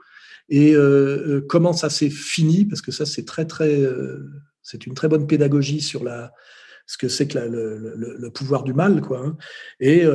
[0.53, 4.19] et euh, euh, comment ça s'est fini, parce que ça, c'est très, très, euh,
[4.61, 6.31] c'est une très bonne pédagogie sur la,
[6.87, 9.25] ce que c'est que le, pouvoir du mal, quoi.
[9.25, 9.39] Hein.
[9.81, 10.07] Et,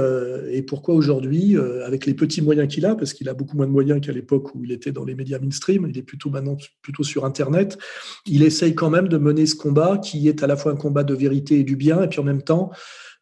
[0.62, 4.00] pourquoi aujourd'hui, avec les petits moyens qu'il a, parce qu'il a beaucoup moins de moyens
[4.00, 7.26] qu'à l'époque où il était dans les médias mainstream, il est plutôt maintenant plutôt sur
[7.26, 7.80] Internet,
[8.28, 11.04] il essaye quand même de mener ce combat qui est à la fois un combat
[11.04, 12.70] de vérité et du bien, et puis en même temps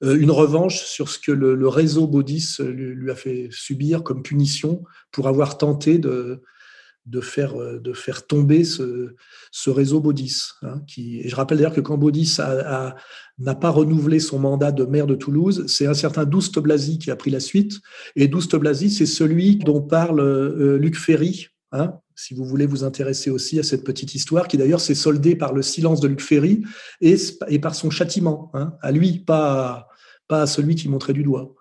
[0.02, 5.30] une revanche sur ce que le, réseau Baudis lui, a fait subir comme punition pour
[5.30, 6.42] avoir tenté de,
[7.06, 9.16] de faire, euh, de faire tomber ce,
[9.52, 10.42] ce réseau Baudis.
[10.64, 12.38] Hein, qui, et je rappelle d'ailleurs que quand Baudis
[13.38, 17.12] n'a pas renouvelé son mandat de maire de Toulouse, c'est un certain Douste Blasi qui
[17.12, 17.80] a pris la suite.
[18.16, 22.84] Et Douste Blasi, c'est celui dont parle euh, Luc Ferry, hein, si vous voulez vous
[22.84, 26.22] intéresser aussi à cette petite histoire, qui d'ailleurs s'est soldée par le silence de Luc
[26.22, 26.64] Ferry
[27.02, 27.16] et,
[27.50, 29.90] et par son châtiment, hein, à lui, pas,
[30.28, 31.54] pas à celui qui montrait du doigt.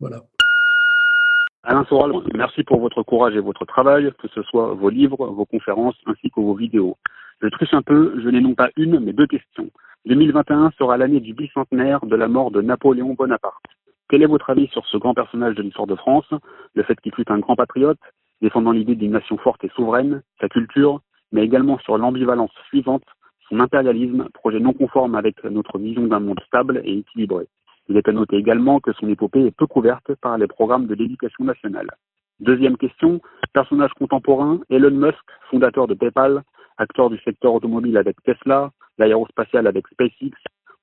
[0.00, 0.24] Voilà.
[1.70, 5.44] Alain Soral, merci pour votre courage et votre travail, que ce soit vos livres, vos
[5.44, 6.96] conférences ainsi que vos vidéos.
[7.42, 9.68] Je triche un peu, je n'ai non pas une, mais deux questions.
[10.06, 13.62] 2021 sera l'année du bicentenaire de la mort de Napoléon Bonaparte.
[14.08, 16.32] Quel est votre avis sur ce grand personnage de l'histoire de France,
[16.72, 18.00] le fait qu'il fut un grand patriote,
[18.40, 21.02] défendant l'idée d'une nation forte et souveraine, sa culture,
[21.32, 23.04] mais également sur l'ambivalence suivante,
[23.50, 27.46] son impérialisme, projet non conforme avec notre vision d'un monde stable et équilibré?
[27.88, 30.94] Il est à noter également que son épopée est peu couverte par les programmes de
[30.94, 31.88] l'éducation nationale.
[32.40, 33.20] Deuxième question,
[33.52, 36.42] personnage contemporain, Elon Musk, fondateur de PayPal,
[36.76, 40.32] acteur du secteur automobile avec Tesla, l'aérospatial avec SpaceX,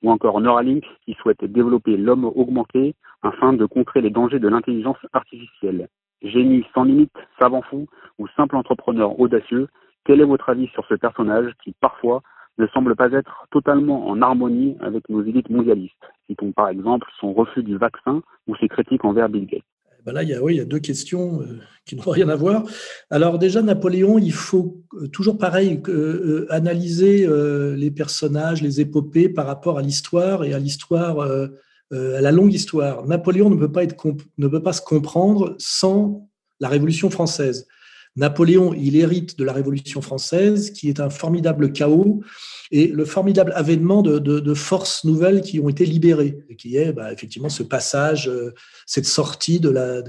[0.03, 4.97] ou encore Neuralink qui souhaite développer l'homme augmenté afin de contrer les dangers de l'intelligence
[5.13, 5.87] artificielle.
[6.21, 7.87] Génie sans limite, savant fou
[8.17, 9.67] ou simple entrepreneur audacieux,
[10.05, 12.21] quel est votre avis sur ce personnage qui, parfois,
[12.57, 15.93] ne semble pas être totalement en harmonie avec nos élites mondialistes
[16.27, 19.63] Citons par exemple son refus du vaccin ou ses critiques envers Bill Gates.
[20.05, 22.29] Ben là, il y, a, oui, il y a deux questions euh, qui n'ont rien
[22.29, 22.63] à voir.
[23.09, 27.27] Alors déjà, Napoléon, il faut euh, toujours pareil euh, analyser
[27.75, 31.47] les personnages, les épopées par rapport à l'histoire et à l'histoire, à
[31.91, 33.07] la longue histoire.
[33.07, 33.95] Napoléon ne peut pas être,
[34.37, 37.67] ne peut pas se comprendre sans la Révolution française.
[38.15, 42.21] Napoléon, il hérite de la Révolution française, qui est un formidable chaos
[42.71, 47.49] et le formidable avènement de, forces nouvelles qui ont été libérées, qui est bah, effectivement
[47.49, 48.53] ce passage, euh,
[48.85, 50.01] cette sortie de la,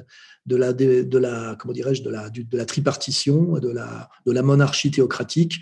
[0.46, 4.42] de la, de la comment dirais-je, de la, de la tripartition, de la, de la
[4.42, 5.60] monarchie théocratique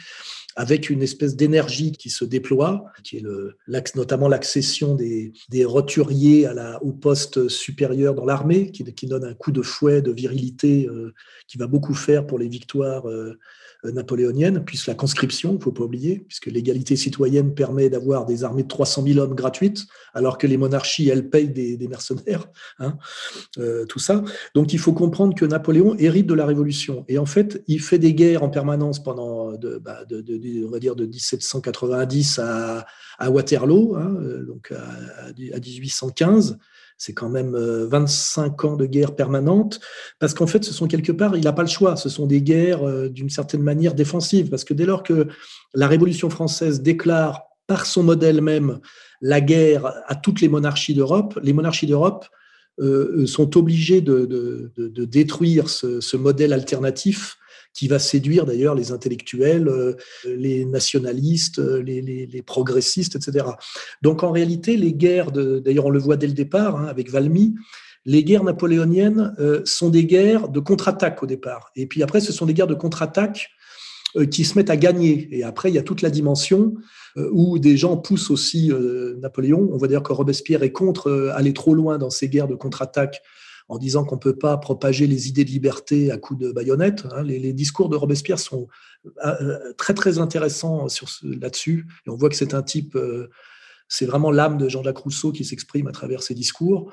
[0.56, 5.32] avec une espèce d'énergie qui se déploie, qui est notamment l'accession des,
[5.64, 6.48] roturiers
[6.82, 11.12] au poste supérieur dans l'armée, qui, donne un coup de fouet de virilité euh,
[11.46, 13.38] qui va beaucoup faire pour les victoires euh,
[13.84, 18.24] euh, napoléonienne, puisque la conscription, il ne faut pas oublier, puisque l'égalité citoyenne permet d'avoir
[18.24, 22.46] des armées de 300 000 hommes gratuites, alors que les monarchies, elles, payent des, mercenaires,
[22.78, 22.96] hein,
[23.58, 24.24] euh, tout ça.
[24.54, 27.04] Donc il faut comprendre que Napoléon hérite de la Révolution.
[27.08, 30.04] Et en fait, il fait des guerres en permanence pendant, bah,
[30.66, 32.86] on va dire, de 1790 à,
[33.30, 34.82] Waterloo, hein, euh, donc à,
[35.28, 36.58] à 1815
[36.96, 39.80] c'est quand même 25 euh, ans de guerre permanente,
[40.18, 42.40] parce qu'en fait, ce sont quelque part, il n'a pas le choix, ce sont des
[42.40, 45.28] guerres euh, d'une certaine manière défensives, parce que dès lors que
[45.74, 48.78] la Révolution française déclare par son modèle même
[49.20, 52.26] la guerre à toutes les monarchies d'Europe, les monarchies d'Europe
[53.26, 57.38] sont obligées de, détruire ce, modèle alternatif
[57.74, 63.46] qui va séduire d'ailleurs les intellectuels, euh, les nationalistes, euh, les, progressistes, etc.
[64.00, 67.54] Donc en réalité, les guerres, d'ailleurs on le voit dès le départ hein, avec Valmy,
[68.06, 71.72] les guerres napoléoniennes euh, sont des guerres de contre-attaque au départ.
[71.74, 73.50] Et puis après, ce sont des guerres de contre-attaque
[74.30, 75.28] qui se mettent à gagner.
[75.32, 76.74] Et après, il y a toute la dimension
[77.16, 78.70] où des gens poussent aussi
[79.20, 79.68] Napoléon.
[79.72, 83.22] On va dire que Robespierre est contre aller trop loin dans ces guerres de contre-attaque
[83.68, 87.06] en disant qu'on ne peut pas propager les idées de liberté à coups de baïonnette.
[87.12, 87.22] Hein.
[87.22, 88.68] Les, discours de Robespierre sont
[89.24, 90.86] euh, euh, très très intéressants
[91.22, 91.86] là-dessus.
[92.06, 93.30] Et on voit que c'est un type, euh,
[93.88, 96.92] c'est vraiment l'âme de Jean-Jacques Rousseau qui s'exprime à travers ses discours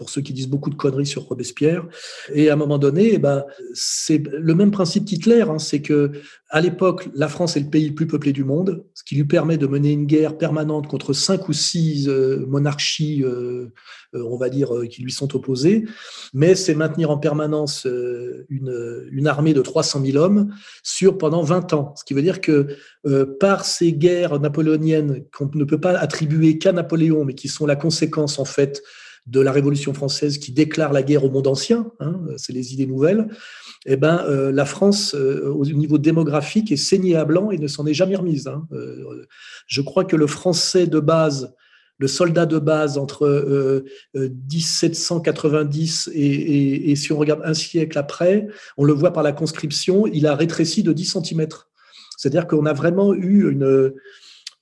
[0.00, 1.86] pour ceux qui disent beaucoup de conneries sur Robespierre.
[2.32, 6.12] Et à un moment donné, eh ben, c'est le même principe qu'Hitler, hein, c'est que
[6.48, 9.24] à l'époque, la France est le pays le plus peuplé du monde, ce qui lui
[9.24, 13.66] permet de mener une guerre permanente contre cinq ou six euh, monarchies, euh,
[14.14, 15.84] euh, on va dire, qui lui sont opposées.
[16.32, 20.50] Mais c'est maintenir en permanence une, une, armée de 300 000 hommes
[20.82, 21.92] sur pendant 20 ans.
[21.94, 22.68] Ce qui veut dire que
[23.38, 27.76] par ces guerres napoléoniennes qu'on ne peut pas attribuer qu'à Napoléon, mais qui sont la
[27.76, 28.82] conséquence en fait
[29.26, 32.86] de la Révolution française qui déclare la guerre au monde ancien, hein, c'est les idées
[32.86, 33.28] nouvelles,
[33.86, 37.66] eh ben, euh, la France, euh, au niveau démographique, est saignée à blanc et ne
[37.66, 38.46] s'en est jamais remise.
[38.46, 38.66] Hein.
[38.72, 39.26] Euh,
[39.66, 41.54] je crois que le français de base,
[41.98, 48.84] le soldat de base entre 1790 et, et, si on regarde un siècle après, on
[48.84, 51.46] le voit par la conscription, il a rétréci de 10 cm.
[52.16, 53.92] C'est-à-dire qu'on a vraiment eu une,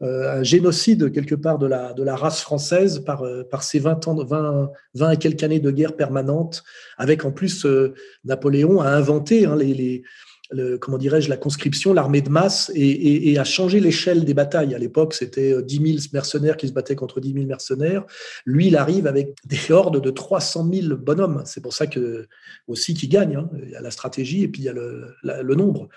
[0.01, 4.09] un génocide quelque part de la, de la race française par, euh, par ces 20
[4.09, 6.63] ans, 20, 20 et quelques années de guerre permanente,
[6.97, 10.03] avec en plus euh, Napoléon a inventé hein, les, les
[10.51, 14.75] le, comment dirais-je, la conscription, l'armée de masse, et, a changé l'échelle des batailles.
[14.75, 18.07] À l'époque, c'était 10 000 mercenaires qui se battaient contre 10 000 mercenaires.
[18.47, 21.43] Lui, il arrive avec des hordes de 300 000 bonhommes.
[21.45, 22.29] C'est pour ça que
[22.67, 23.47] aussi qu'il gagne.
[23.63, 25.91] Il y a la stratégie et puis il y a le, le nombre.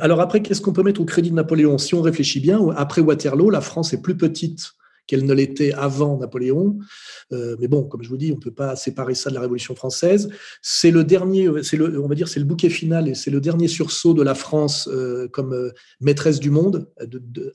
[0.00, 1.78] Alors après, qu'est-ce qu'on peut mettre au crédit de Napoléon?
[1.78, 4.74] Si on réfléchit bien, après Waterloo, la France est plus petite
[5.10, 6.78] qu'elle ne l'était avant Napoléon.
[7.32, 9.40] Euh, mais bon, comme je vous dis, on ne peut pas séparer ça de la
[9.40, 10.30] Révolution française.
[10.62, 13.40] C'est le dernier, c'est le, on va dire, c'est le bouquet final et c'est le
[13.40, 16.88] dernier sursaut de la France euh, comme euh, maîtresse du monde.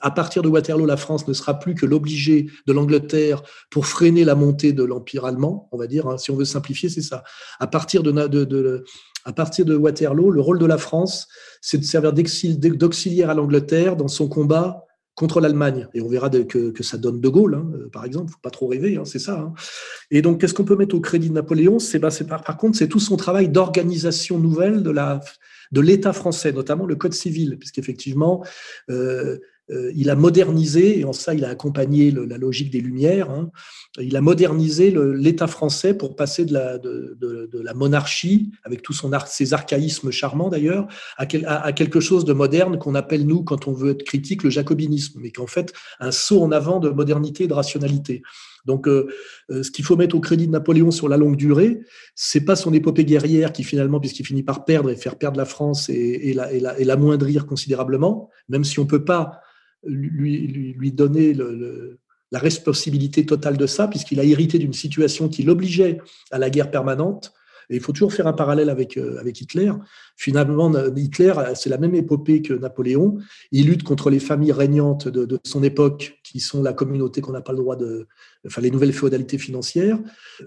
[0.01, 4.25] à partir de Waterloo, la France ne sera plus que l'obligé de l'Angleterre pour freiner
[4.25, 6.07] la montée de l'Empire allemand, on va dire.
[6.07, 6.17] Hein.
[6.17, 7.23] si on veut simplifier, c'est ça.
[7.61, 8.83] À partir de, de
[9.23, 11.27] à partir de Waterloo, le rôle de la France,
[11.61, 14.84] c'est de servir d'auxiliaire à l'Angleterre dans son combat
[15.15, 15.87] contre l'Allemagne.
[15.93, 18.31] Et on verra que, que, ça donne De Gaulle, hein, euh, par exemple.
[18.31, 19.39] faut pas trop rêver, hein, c'est ça.
[19.39, 19.53] Hein.
[20.11, 21.79] Et donc, qu'est-ce qu'on peut mettre au crédit de Napoléon?
[21.79, 25.21] C'est bah, par, par contre, c'est tout son travail d'organisation nouvelle de la
[25.71, 28.45] de l'État français, notamment le Code civil, puisqu'effectivement,
[28.91, 33.49] euh, il a modernisé, et en ça il a accompagné la logique des Lumières, hein.
[33.99, 40.11] il a modernisé l'État français pour passer de la, monarchie, avec tout son ses archaïsmes
[40.11, 41.25] charmants d'ailleurs, à,
[41.73, 45.31] quelque chose de moderne qu'on appelle, nous, quand on veut être critique, le jacobinisme, mais
[45.31, 48.21] qu'en fait, un saut en avant de modernité et de rationalité.
[48.65, 49.07] Donc, euh,
[49.51, 51.81] euh, ce qu'il faut mettre au crédit de Napoléon sur la longue durée,
[52.15, 55.45] c'est pas son épopée guerrière qui finalement, puisqu'il finit par perdre et faire perdre la
[55.45, 59.39] France et, et, la, et, la, et l'amoindrir considérablement, même si on peut pas
[59.85, 65.99] lui, donner la responsabilité totale de ça, puisqu'il a hérité d'une situation qui l'obligeait
[66.31, 67.33] à la guerre permanente.
[67.69, 69.71] Il faut toujours faire un parallèle avec, euh, Hitler.
[70.17, 73.17] Finalement, Hitler, c'est la même épopée que Napoléon.
[73.51, 77.41] Il lutte contre les familles régnantes de, son époque, qui sont la communauté qu'on n'a
[77.41, 78.07] pas le droit de,
[78.47, 79.99] enfin les nouvelles féodalités financières.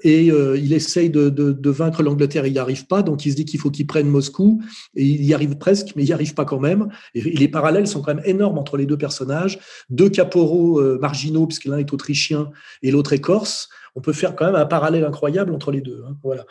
[0.02, 3.02] Et euh, il essaye de, vaincre l'Angleterre, il n'y arrive pas.
[3.02, 4.62] Donc il se dit qu'il faut qu'il prenne Moscou,
[4.94, 6.88] et il y arrive presque, mais il n'y arrive pas quand même.
[7.14, 9.58] Et, les parallèles sont quand même énormes entre les deux personnages,
[9.90, 12.50] deux caporaux euh, marginaux, puisque l'un est autrichien
[12.82, 13.68] et l'autre est corse.
[13.94, 16.04] On peut faire quand même un parallèle incroyable entre les deux.
[16.06, 16.44] Hein, voilà.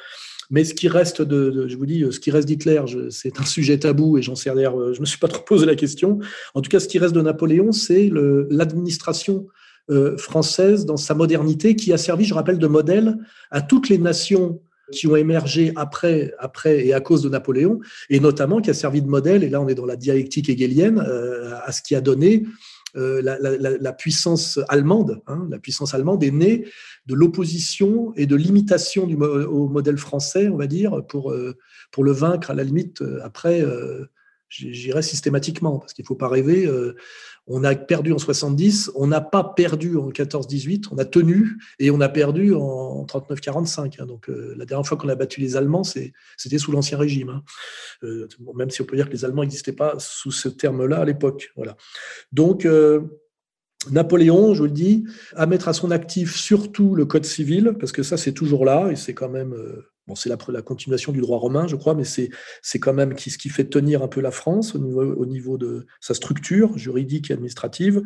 [0.50, 3.78] Mais ce qui reste de, je vous dis, ce qui reste d'Hitler, c'est un sujet
[3.80, 6.20] tabou et j'en sais d'ailleurs, je me suis pas trop posé la question.
[6.54, 8.10] En tout cas, ce qui reste de Napoléon, c'est
[8.50, 9.48] l'administration
[9.90, 13.18] euh, française dans sa modernité qui a servi, je rappelle, de modèle
[13.52, 14.60] à toutes les nations
[14.92, 17.80] qui ont émergé après, après et à cause de Napoléon,
[18.10, 21.02] et notamment qui a servi de modèle, et là on est dans la dialectique hégélienne,
[21.08, 22.44] euh, à ce qui a donné
[22.98, 25.22] euh, la, puissance allemande.
[25.28, 26.66] Hein, la puissance allemande est née
[27.06, 31.56] de l'opposition et de l'imitation au modèle français, on va dire, pour, euh,
[31.92, 33.64] pour le vaincre à la limite euh, après.
[34.50, 36.70] J'irai systématiquement, parce qu'il ne faut pas rêver.
[37.48, 41.90] On a perdu en 70, on n'a pas perdu en 14-18, on a tenu et
[41.92, 44.02] on a perdu en 39-45.
[44.02, 44.06] Hein.
[44.06, 47.30] Donc euh, la dernière fois qu'on a battu les Allemands, c'était sous l'Ancien Régime.
[47.30, 47.44] Hein.
[48.04, 51.06] Euh, même si on peut dire que les Allemands n'existaient pas sous ce terme-là à
[51.06, 51.52] l'époque.
[51.56, 51.78] Voilà.
[52.34, 53.02] Donc euh,
[53.92, 55.06] Napoléon, je le dis,
[55.36, 58.90] à mettre à son actif surtout le Code civil, parce que ça c'est toujours là
[58.92, 59.56] et c'est quand même
[60.08, 62.30] Bon, c'est la, continuation du droit romain, je crois, mais c'est,
[62.80, 65.86] quand même ce qui fait tenir un peu la France au niveau, au niveau de
[66.00, 68.02] sa structure juridique et administrative.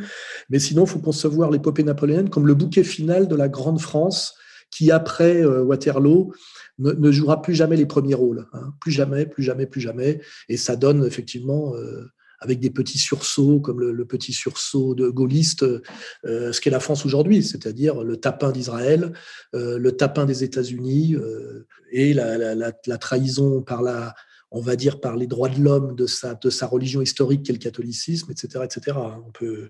[0.49, 4.35] Mais sinon, il faut concevoir l'épopée napoléonienne comme le bouquet final de la grande France
[4.71, 6.33] qui, après euh, Waterloo,
[6.79, 8.47] ne, jouera plus jamais les premiers rôles.
[8.53, 8.73] Hein.
[8.79, 10.21] Plus jamais, plus jamais, plus jamais.
[10.49, 12.09] Et ça donne effectivement euh,
[12.41, 17.05] avec des petits sursauts, comme le, petit sursaut de gaulliste, euh, ce qu'est la France
[17.05, 19.13] aujourd'hui, c'est-à-dire le tapin d'Israël,
[19.53, 24.15] euh, le tapin des États-Unis euh, et la, trahison par la,
[24.49, 27.53] on va dire par les droits de l'homme de sa, de sa religion historique qu'est
[27.53, 28.97] le catholicisme, etc., etc.
[29.25, 29.69] On peut,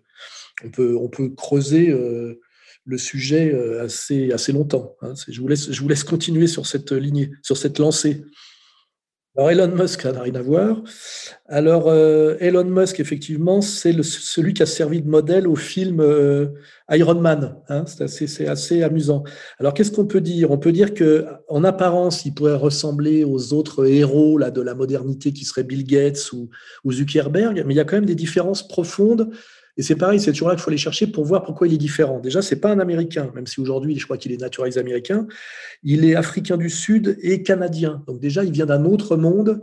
[0.64, 1.94] on peut, on peut creuser
[2.86, 4.96] le sujet assez, assez longtemps.
[5.02, 5.14] Hein.
[5.28, 8.24] Je vous, laisse, je vous laisse continuer sur cette lignée, sur cette lancée.
[9.38, 10.84] Alors Elon Musk, ça n'a rien à voir.
[11.48, 16.48] Alors euh, Elon Musk, effectivement, c'est celui qui a servi de modèle au film euh,
[16.90, 17.56] Iron Man.
[17.70, 19.24] Hein, c'est assez, amusant.
[19.58, 20.52] Alors qu'est-ce qu'on peut dire?
[20.52, 24.76] On peut dire que en apparence, il pourrait ressembler aux autres héros là de la
[24.76, 26.50] modernité qui seraient Bill Gates ou,
[26.84, 29.30] ou Zuckerberg, mais il y a quand même des différences profondes
[29.78, 31.78] et c'est pareil, c'est toujours là qu'il faut aller chercher pour voir pourquoi il est
[31.78, 32.20] différent.
[32.20, 35.28] Déjà, c'est pas un Américain, même si aujourd'hui, je crois qu'il est naturalisé américain.
[35.84, 38.04] Il est africain du Sud et canadien.
[38.08, 39.62] Donc déjà, il vient d'un autre monde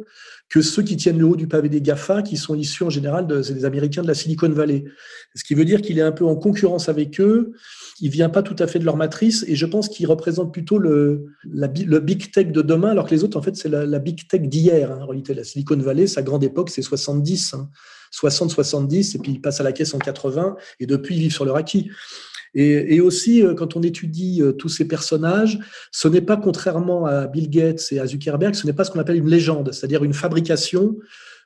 [0.48, 3.26] que ceux qui tiennent le haut du pavé des GAFA, qui sont issus en général
[3.26, 4.84] de, des Américains de la Silicon Valley.
[5.34, 7.52] Ce qui veut dire qu'il est un peu en concurrence avec eux.
[8.00, 10.78] Il vient pas tout à fait de leur matrice et je pense qu'il représente plutôt
[10.78, 14.40] le, big tech de demain, alors que les autres, en fait, c'est la, big tech
[14.40, 14.90] d'hier.
[14.90, 15.00] Hein.
[15.02, 17.54] En réalité, la Silicon Valley, sa grande époque, c'est 70.
[18.12, 21.44] 60-70, et puis ils passent à la caisse en 80, et depuis ils vivent sur
[21.44, 21.90] leur acquis.
[22.54, 25.58] Et, aussi, euh, quand on étudie euh, tous ces personnages,
[25.92, 29.00] ce n'est pas contrairement à Bill Gates et à Zuckerberg, ce n'est pas ce qu'on
[29.00, 30.96] appelle une légende, c'est-à-dire une fabrication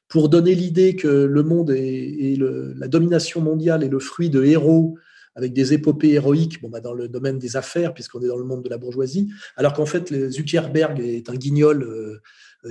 [0.08, 4.96] pour donner l'idée que le monde et, la domination mondiale est le fruit de héros
[5.34, 8.44] avec des épopées héroïques bon, bah dans le domaine des affaires, puisqu'on est dans le
[8.44, 12.20] monde de la bourgeoisie, alors qu'en fait, Zuckerberg est un guignol euh,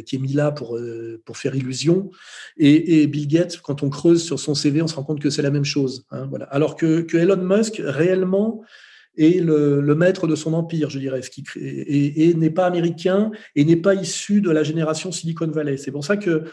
[0.05, 2.11] qui est mis là pour, euh, pour faire illusion.
[2.57, 5.41] Et, Bill Gates, quand on creuse sur son CV, on se rend compte que c'est
[5.41, 6.05] la même chose.
[6.11, 6.45] Hein, voilà.
[6.45, 8.63] Alors que, Elon Musk, réellement,
[9.17, 13.31] est le, maître de son empire, je dirais, ce qui, et, et n'est pas américain
[13.55, 15.77] et n'est pas issu de la génération Silicon Valley.
[15.77, 16.45] C'est pour ça que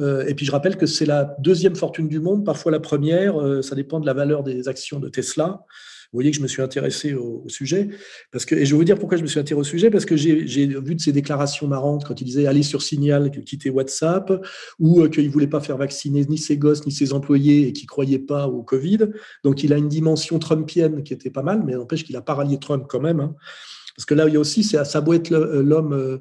[0.00, 3.40] euh, et puis je rappelle que c'est la deuxième fortune du monde, parfois la première,
[3.40, 5.64] euh, ça dépend de la valeur des actions de Tesla.
[6.12, 7.88] Vous voyez que je me suis intéressé au, sujet.
[8.32, 10.04] Parce que, et je vais vous dire pourquoi je me suis intéressé au sujet, parce
[10.04, 14.32] que j'ai vu de ces déclarations marrantes quand il disait aller sur Signal, quitter WhatsApp,
[14.78, 17.72] ou euh, qu'il ne voulait pas faire vacciner ni ses gosses ni ses employés et
[17.72, 18.98] qu'il ne croyait pas au Covid.
[19.44, 22.34] Donc il a une dimension trumpienne qui était pas mal, mais n'empêche qu'il a pas
[22.34, 23.20] rallié Trump quand même.
[23.20, 23.34] Hein.
[23.96, 26.18] Parce que là, il y a aussi, ça doit être l'homme euh,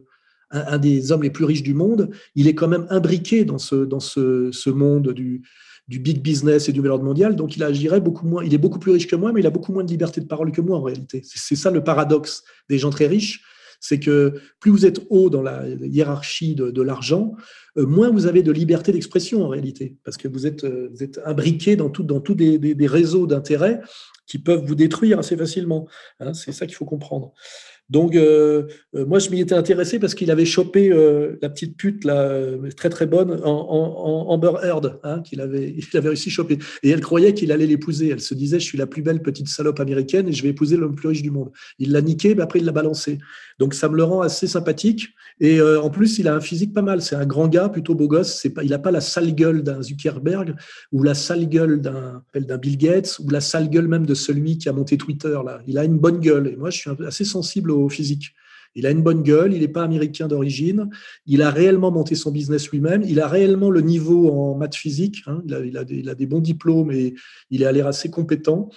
[0.52, 3.76] un, des hommes les plus riches du monde, il est quand même imbriqué dans ce,
[3.76, 5.42] dans ce monde du,
[5.88, 8.44] du big business et du meilleur mondial, donc il agirait beaucoup moins.
[8.44, 10.26] Il est beaucoup plus riche que moi, mais il a beaucoup moins de liberté de
[10.26, 11.22] parole que moi en réalité.
[11.24, 13.44] C'est ça le paradoxe des gens très riches,
[13.80, 17.36] c'est que plus vous êtes haut dans la hiérarchie de, l'argent,
[17.78, 21.04] euh, moins vous avez de liberté d'expression en réalité, parce que vous êtes, euh, vous
[21.04, 23.82] êtes imbriqué dans tous dans des, des, réseaux d'intérêts
[24.26, 25.88] qui peuvent vous détruire assez facilement.
[26.20, 26.34] Hein.
[26.34, 27.34] c'est ça qu'il faut comprendre.
[27.90, 28.64] Donc, euh,
[28.96, 32.42] euh, moi, je m'y étais intéressé parce qu'il avait chopé euh, la petite pute, là,
[32.76, 36.58] très très bonne, en, Amber Heard, hein, qu'il avait, il avait réussi à choper.
[36.82, 38.10] Et elle croyait qu'il allait l'épouser.
[38.10, 40.78] Elle se disait, je suis la plus belle petite salope américaine et je vais épouser
[40.78, 41.52] l'homme plus riche du monde.
[41.78, 43.20] Il l'a niqué, mais après, il l'a balancé.
[43.60, 45.10] Donc, ça me le rend assez sympathique.
[45.40, 47.02] Et en plus, il a un physique pas mal.
[47.02, 48.48] C'est un grand gars, plutôt beau gosse.
[48.64, 50.56] Il n'a pas la sale gueule d'un Zuckerberg
[50.92, 54.70] ou la sale gueule d'un, Bill Gates ou la sale gueule même de celui qui
[54.70, 55.38] a monté Twitter.
[55.68, 56.48] Il a une bonne gueule.
[56.48, 58.34] Et moi, je suis assez sensible physique.
[58.76, 60.90] Il a une bonne gueule, il n'est pas américain d'origine,
[61.26, 65.24] il a réellement monté son business lui-même, il a réellement le niveau en maths physique,
[65.28, 65.42] hein.
[65.48, 67.16] il, a, des, bons diplômes et
[67.52, 68.70] il à l'air assez compétent.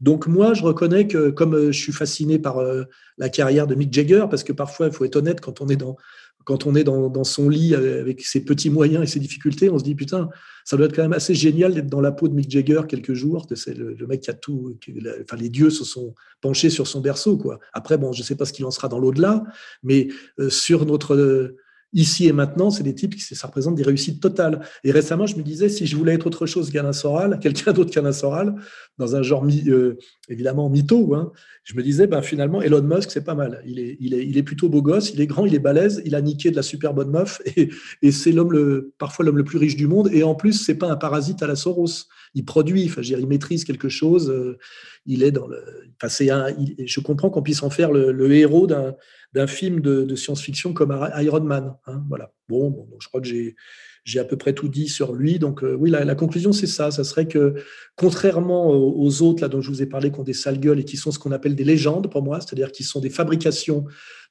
[0.00, 2.84] Donc moi, je reconnais que comme euh, je suis fasciné par euh,
[3.18, 5.76] la carrière de Mick Jagger, parce que parfois, il faut être honnête, quand on est
[5.76, 5.96] dans,
[6.44, 9.84] quand on est dans, son lit avec ses petits moyens et ses difficultés, on se
[9.84, 10.28] dit putain,
[10.64, 13.14] ça doit être quand même assez génial d'être dans la peau de Mick Jagger quelques
[13.14, 13.46] jours.
[13.54, 14.78] C'est le, mec qui a tout.
[15.22, 17.60] enfin, les dieux se sont penchés sur son berceau, quoi.
[17.72, 19.44] Après, bon, je ne sais pas ce qu'il en sera dans l'au-delà,
[19.82, 21.54] mais euh, sur notre
[21.94, 24.60] ici et maintenant, c'est des types qui ça représente des réussites totales.
[24.82, 27.90] Et récemment, je me disais, si je voulais être autre chose qu'Alain Soral, quelqu'un d'autre
[27.90, 28.56] qu'Alain Soral,
[28.98, 29.96] dans un genre euh,
[30.28, 33.62] évidemment mytho, hein, je me disais, ben, finalement, Elon Musk, c'est pas mal.
[33.64, 36.56] Il est, plutôt beau gosse, il est grand, il est balèze, il a niqué de
[36.56, 37.70] la super bonne meuf, et,
[38.12, 40.10] c'est l'homme parfois l'homme le plus riche du monde.
[40.12, 42.06] Et en plus, c'est pas un parasite à la Soros.
[42.34, 44.28] Il produit, enfin, il maîtrise quelque chose.
[44.28, 44.58] Euh,
[45.06, 45.62] il est dans le.
[46.02, 46.48] Enfin, un,
[46.84, 51.76] je comprends qu'on puisse en faire le, héros d'un film de, science-fiction comme Iron Man.
[51.86, 52.32] Hein, voilà.
[52.48, 55.38] Bon, je crois que j'ai à peu près tout dit sur lui.
[55.38, 56.90] Donc euh, oui, la, conclusion, c'est ça.
[56.90, 57.54] Ça serait que,
[57.96, 60.84] contrairement aux autres là dont je vous ai parlé, qui ont des sales gueules et
[60.84, 63.84] qui sont ce qu'on appelle des légendes pour moi, c'est-à-dire qui sont des fabrications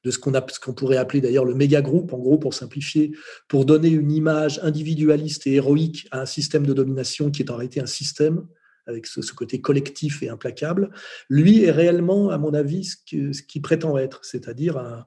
[0.04, 3.12] de ce qu'on qu'on pourrait appeler d'ailleurs le méga groupe, en gros, pour simplifier,
[3.48, 7.56] pour donner une image individualiste et héroïque à un système de domination qui est en
[7.56, 8.46] réalité un système
[8.86, 10.92] avec ce, côté collectif et implacable,
[11.30, 12.98] lui est réellement, à mon avis, ce
[13.42, 15.06] qu'il prétend être, c'est-à-dire un,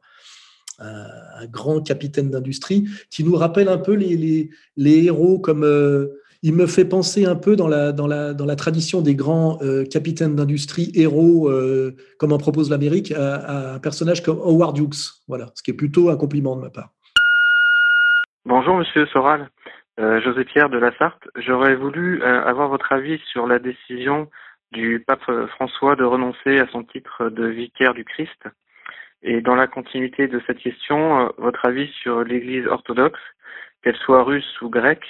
[1.51, 5.65] grand capitaine d'industrie qui nous rappelle un peu les, héros comme...
[5.65, 6.07] Euh,
[6.43, 11.49] il me fait penser un peu dans la, tradition des grands euh, capitaines d'industrie, héros,
[11.49, 15.25] euh, comme en propose l'Amérique, à, un personnage comme Howard Hughes.
[15.27, 16.91] Voilà, ce qui est plutôt un compliment de ma part.
[18.45, 19.49] Bonjour, monsieur Soral.
[19.99, 24.29] José Pierre de la Sarthe, j'aurais voulu avoir votre avis sur la décision
[24.71, 28.47] du pape François de renoncer à son titre de vicaire du Christ.
[29.27, 33.21] Et dans la continuité de cette question, euh, votre avis sur l'Église orthodoxe,
[33.83, 35.07] qu'elle soit russe ou grecque,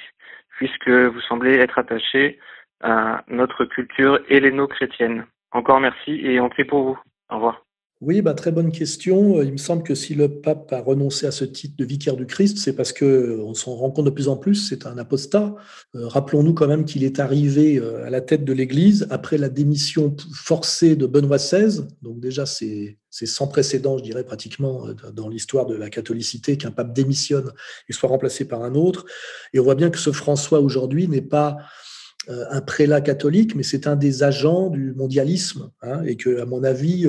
[0.56, 2.38] puisque vous semblez être attaché
[2.82, 5.26] à notre culture helléno-chrétienne.
[5.52, 6.98] Encore merci et on prie pour vous.
[7.30, 7.65] Au revoir.
[8.02, 9.40] Oui, bah, très bonne question.
[9.40, 12.26] Il me semble que si le pape a renoncé à ce titre de vicaire du
[12.26, 15.54] Christ, c'est parce qu'on s'en rend compte de plus en plus, c'est un apostat.
[15.94, 19.48] Euh, rappelons-nous quand même qu'il est arrivé euh, à la tête de l'Église après la
[19.48, 21.86] démission forcée de Benoît XVI.
[22.02, 26.72] Donc déjà, c'est sans précédent, je dirais pratiquement, euh, dans l'histoire de la catholicité qu'un
[26.72, 27.50] pape démissionne
[27.88, 29.06] et soit remplacé par un autre.
[29.54, 31.56] Et on voit bien que ce François aujourd'hui n'est pas
[32.28, 36.64] un prélat catholique, mais c'est un des agents du mondialisme, hein, et que, à mon
[36.64, 37.06] avis,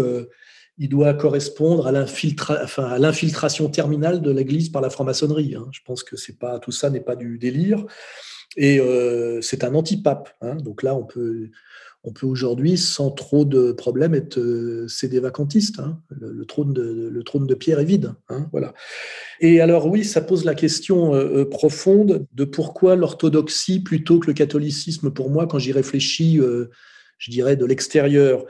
[0.78, 5.56] il doit correspondre à l'infiltration terminale de l'Église par la franc-maçonnerie.
[5.56, 5.68] Hein.
[5.72, 7.86] Je pense que pas tout ça n'est pas du délire.
[8.56, 10.30] Et euh, c'est un antipape.
[10.42, 10.56] Hein.
[10.56, 11.50] Donc là, on peut,
[12.04, 14.88] on peut aujourd'hui, sans trop de problèmes, être euh.
[15.80, 16.00] Hein.
[16.10, 18.14] Le, trône de, Pierre est vide.
[18.52, 18.74] voilà.
[19.40, 24.34] Et alors oui, ça pose la question euh, profonde de pourquoi l'orthodoxie plutôt que le
[24.34, 25.12] catholicisme.
[25.12, 26.40] Pour moi, quand j'y réfléchis,
[27.18, 28.46] je dirais de l'extérieur.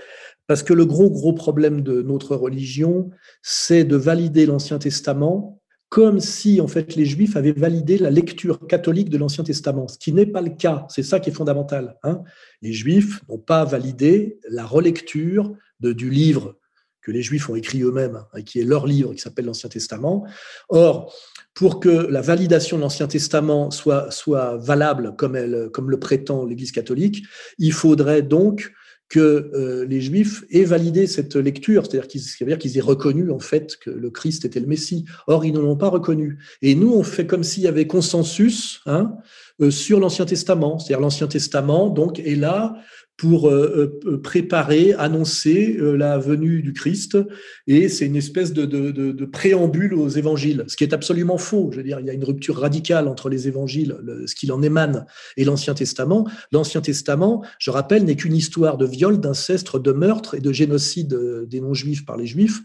[0.48, 3.10] Parce que le gros, gros problème de notre religion,
[3.42, 8.68] c'est de valider l'Ancien Testament comme si, en fait, les Juifs avaient validé la lecture
[8.68, 10.86] catholique de l'Ancien Testament, ce qui n'est pas le cas.
[10.90, 11.98] C'est ça qui est fondamental.
[12.04, 12.24] Hein.
[12.62, 16.58] les Juifs n'ont pas validé la relecture du livre
[17.02, 20.26] que les Juifs ont écrit eux-mêmes, hein, qui est leur livre qui s'appelle l'Ancien Testament.
[20.68, 21.14] Or,
[21.54, 26.46] pour que la validation de l'Ancien Testament soit, soit valable comme, elle, comme le prétend
[26.46, 27.24] l'Église catholique,
[27.60, 28.74] il faudrait donc
[29.10, 29.20] que
[29.54, 33.90] euh, les Juifs aient validé cette lecture, c'est-à-dire qu'ils qu'ils aient reconnu en fait que
[33.90, 35.06] le Christ était le Messie.
[35.28, 36.40] Or, ils ne l'ont pas reconnu.
[36.62, 39.16] Et nous, on fait comme s'il y avait consensus hein,
[39.62, 40.80] euh, sur l'Ancien Testament.
[40.80, 42.76] C'est-à-dire l'Ancien Testament donc est là
[43.18, 47.18] pour euh, euh, préparer, annoncer euh, la venue du Christ.
[47.66, 51.70] Et c'est une espèce de, de, de, préambule aux évangiles, ce qui est absolument faux.
[51.72, 54.62] Je veux dire, il y a une rupture radicale entre les évangiles, ce qu'il en
[54.62, 55.06] émane,
[55.36, 56.28] et l'Ancien Testament.
[56.52, 61.18] L'Ancien Testament, je rappelle, n'est qu'une histoire de viol, d'inceste, de meurtre et de génocide
[61.48, 62.62] des non-juifs par les juifs.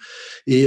[0.47, 0.67] Et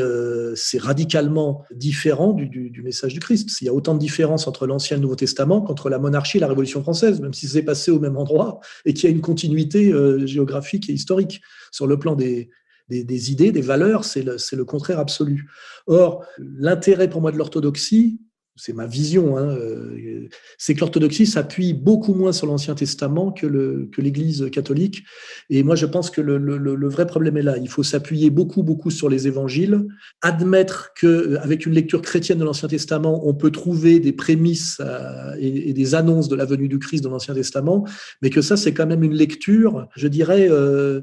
[0.55, 3.49] c'est radicalement différent du, du, du, message du Christ.
[3.61, 6.38] Il y a autant de différences entre l'Ancien et le Nouveau Testament qu'entre la monarchie
[6.38, 9.15] et la Révolution française, même si c'est passé au même endroit et qu'il y a
[9.15, 11.41] une continuité euh, géographique et historique.
[11.71, 12.49] Sur le plan des,
[12.89, 15.49] des, idées, des valeurs, c'est le, le, contraire absolu.
[15.88, 18.19] Or, l'intérêt pour moi de l'orthodoxie,
[18.58, 23.45] c'est ma vision, hein, euh, c'est que l'orthodoxie s'appuie beaucoup moins sur l'Ancien Testament que,
[23.97, 25.03] l'Église catholique.
[25.49, 27.58] Et moi, je pense que le, vrai problème est là.
[27.58, 29.86] Il faut s'appuyer beaucoup, beaucoup sur les évangiles,
[30.22, 35.74] admettre qu'avec une lecture chrétienne de l'Ancien Testament, on peut trouver des prémices euh, et,
[35.74, 37.86] des annonces de la venue du Christ dans l'Ancien Testament,
[38.22, 41.01] mais que ça, c'est quand même une lecture, je dirais, euh,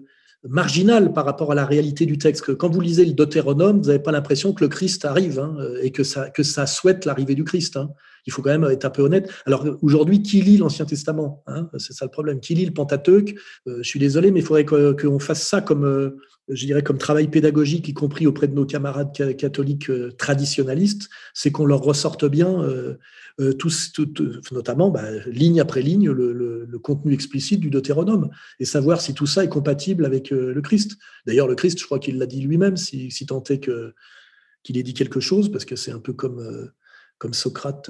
[0.48, 2.54] marginal par rapport à la réalité du texte.
[2.54, 5.92] Quand vous lisez le Deutéronome, vous n'avez pas l'impression que le Christ arrive hein, et
[5.92, 7.76] que ça, que ça souhaite l'arrivée du Christ.
[7.76, 7.90] Hein.
[8.26, 9.30] Il faut quand même être un peu honnête.
[9.46, 11.68] Alors aujourd'hui, qui lit l'Ancien Testament hein?
[11.78, 12.40] C'est ça le problème.
[12.40, 13.34] Qui lit le Pentateuque?
[13.66, 16.16] Euh, Je suis désolé, mais il faudrait qu'on fasse ça comme, euh,
[16.48, 21.08] je dirais, comme travail pédagogique, y compris auprès de nos camarades catholiques euh, traditionnalistes.
[21.34, 22.64] C'est qu'on leur ressorte bien
[23.40, 23.92] euh, tous,
[24.50, 28.30] notamment bah, ligne après ligne le, contenu explicite du Deutéronome
[28.60, 30.98] et savoir si tout ça est compatible avec euh, le Christ.
[31.26, 33.58] D'ailleurs, le Christ, je crois qu'il l'a dit lui-même, si, tant est
[34.62, 37.88] qu'il ait dit quelque chose, parce que c'est un peu comme, euh, Socrate,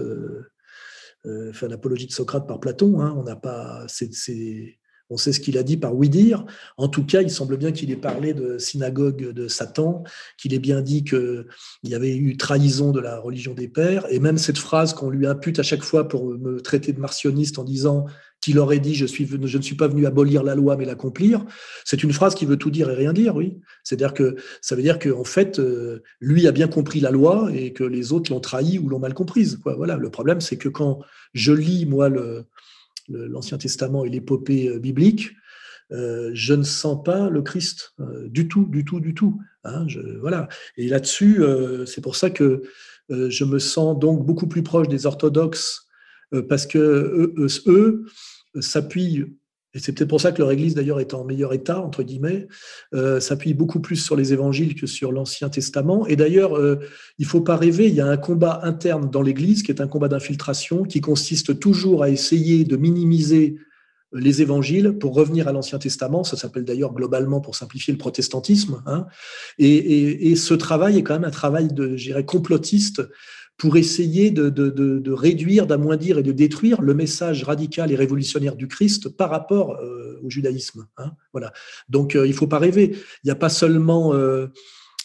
[1.25, 3.01] enfin l'apologie de Socrate par Platon.
[3.01, 4.79] Hein, on n'a pas, c'est,
[5.13, 6.45] on sait ce qu'il a dit par oui dire.
[6.77, 10.05] En tout cas, il semble bien qu'il ait parlé de synagogue de Satan,
[10.39, 11.45] qu'il ait bien dit qu'il
[11.85, 14.07] y avait eu trahison de la religion des pères.
[14.11, 17.59] Et même cette phrase qu'on lui impute à chaque fois pour me traiter de martionniste
[17.59, 18.07] en disant
[18.41, 21.45] qu'il aurait dit je, ne suis pas venu abolir la loi mais l'accomplir,
[21.85, 23.59] c'est une phrase qui veut tout dire et rien dire, oui.
[23.85, 27.73] C'est-à-dire que ça veut dire qu'en fait, euh, lui a bien compris la loi et
[27.73, 29.61] que les autres l'ont trahi ou l'ont mal comprise.
[29.65, 29.97] Voilà.
[29.97, 31.01] Le problème, c'est que quand
[31.35, 32.45] je lis, moi, le,
[33.09, 35.31] l'Ancien Testament et l'épopée euh, biblique,
[35.91, 39.41] euh, je ne sens pas le Christ euh, du tout, du tout, du tout.
[39.65, 39.87] Hein,
[40.21, 40.49] voilà.
[40.77, 41.41] Et là-dessus,
[41.87, 42.63] c'est pour ça que
[43.09, 45.87] je me sens donc beaucoup plus proche des orthodoxes
[46.49, 47.33] parce que
[47.69, 48.05] eux
[48.59, 49.37] s'appuient
[49.75, 52.47] et c'est peut-être pour ça que leur Église, d'ailleurs, est en meilleur état, entre guillemets,
[52.95, 56.07] euh, s'appuie beaucoup plus sur les évangiles que sur l'Ancien Testament.
[56.07, 56.81] Et d'ailleurs, euh,
[57.19, 59.81] il ne faut pas rêver, il y a un combat interne dans l'Église qui est
[59.81, 63.57] un combat d'infiltration, qui consiste toujours à essayer de minimiser
[64.13, 66.23] les évangiles pour revenir à l'Ancien Testament.
[66.23, 68.83] Ça s'appelle d'ailleurs globalement, pour simplifier, le protestantisme.
[68.85, 69.07] Hein.
[69.59, 73.03] Et, et, et, ce travail est quand même un travail de, je dirais, complotiste
[73.63, 79.09] pour essayer de, réduire, d'amoindrir et de détruire le message radical et révolutionnaire du Christ
[79.09, 80.89] par rapport euh, au judaïsme.
[80.97, 81.53] Hein, voilà.
[81.89, 82.91] Donc euh, il ne faut pas rêver.
[83.23, 84.49] Il n'y a pas seulement, euh,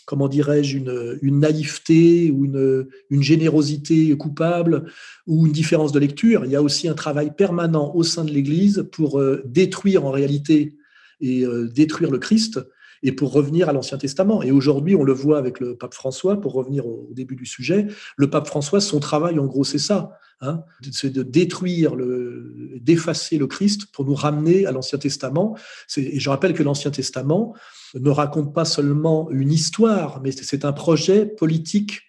[0.07, 4.85] comment dirais-je, une, une, naïveté ou une, une, générosité coupable
[5.27, 6.43] ou une différence de lecture.
[6.43, 10.75] Il y a aussi un travail permanent au sein de l'Église pour détruire en réalité
[11.21, 11.45] et
[11.75, 12.59] détruire le Christ
[13.03, 14.41] et pour revenir à l'Ancien Testament.
[14.43, 17.87] Et aujourd'hui, on le voit avec le pape François, pour revenir au début du sujet,
[18.15, 20.17] le pape François, son travail, en gros, c'est ça.
[20.39, 25.57] Hein, c'est de détruire, le, d'effacer le Christ pour nous ramener à l'Ancien Testament.
[25.97, 27.55] Et je rappelle que l'Ancien Testament
[27.95, 32.01] ne raconte pas seulement une histoire, mais c'est un projet politique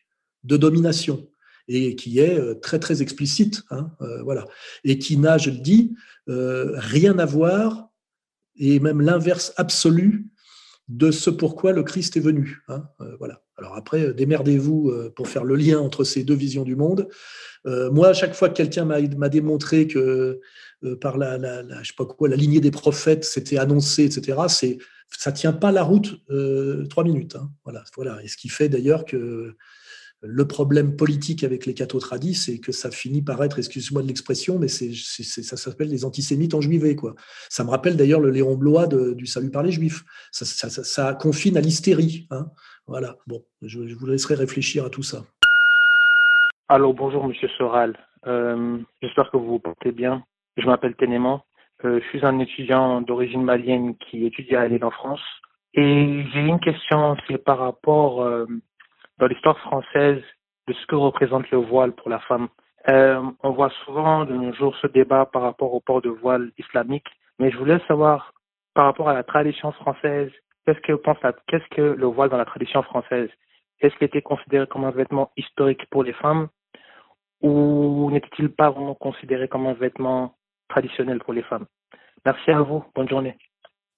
[0.44, 1.26] de domination
[1.68, 4.46] et qui est euh, très très explicite, hein, euh, voilà,
[4.84, 5.94] et qui n'a, je le dis,
[6.28, 7.90] euh, rien à voir
[8.56, 10.26] et même l'inverse absolu
[10.88, 12.62] de ce pourquoi le Christ est venu.
[12.68, 13.42] Hein, euh, voilà.
[13.56, 17.08] Alors après, euh, démerdez-vous euh, pour faire le lien entre ces deux visions du monde.
[17.66, 20.40] moi, à chaque fois que quelqu'un m'a démontré que
[21.00, 21.36] par la,
[21.82, 24.78] je sais pas quoi, la lignée des prophètes, c'était annoncé, etc., c'est
[25.10, 26.22] ça tient pas la route
[26.88, 27.36] trois minutes.
[27.36, 28.22] Hein, voilà, voilà.
[28.22, 29.54] Et ce qui fait d'ailleurs que
[30.20, 34.08] le problème politique avec les cathos tradis, c'est que ça finit par être, excuse-moi de
[34.08, 36.96] l'expression, mais c'est, ça s'appelle les antisémites en juivé.
[36.96, 37.14] Quoi.
[37.48, 40.02] Ça me rappelle d'ailleurs le Léon Blois du Salut par les Juifs.
[40.32, 42.26] Ça, confine à l'hystérie.
[42.30, 42.46] Hein.
[42.86, 43.16] Voilà.
[43.26, 45.22] Bon, je, vous laisserai réfléchir à tout ça.
[46.68, 47.96] Alors bonjour Monsieur Soral.
[48.26, 50.24] Euh, j'espère que vous vous portez bien.
[50.56, 51.44] Je m'appelle Ténément.
[51.84, 55.20] Euh, je suis un étudiant d'origine malienne qui étudie à Lille en France
[55.74, 58.46] Et j'ai une question, c'est par rapport euh,
[59.18, 60.22] dans l'histoire française
[60.66, 62.48] de ce que représente le voile pour la femme.
[62.88, 66.50] Euh, on voit souvent de nos jours ce débat par rapport au port de voile
[66.58, 67.08] islamique,
[67.38, 68.32] mais je voulais savoir
[68.74, 70.30] par rapport à la tradition française,
[70.64, 73.30] qu'est-ce que pense qu'est-ce que le voile dans la tradition française?
[73.80, 76.48] Est-ce qu'il était considéré comme un vêtement historique pour les femmes?
[77.42, 80.34] Ou n'était-il pas vraiment considéré comme un vêtement
[80.68, 81.66] traditionnel pour les femmes?
[82.24, 83.36] Merci à vous, bonne journée.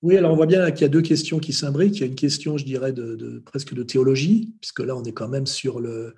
[0.02, 1.96] Oui, alors on voit bien qu'il y a deux questions qui s'imbriquent.
[1.96, 2.94] Il y a une question, je dirais,
[3.44, 6.14] presque de théologie, puisque là, on est quand même sur le,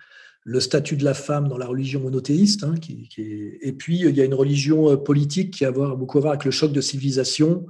[0.60, 2.62] statut de la femme dans la religion monothéiste.
[2.62, 2.74] Hein,
[3.18, 6.44] Et puis, il y a une religion euh, politique qui a beaucoup à voir avec
[6.44, 7.66] le choc de civilisation.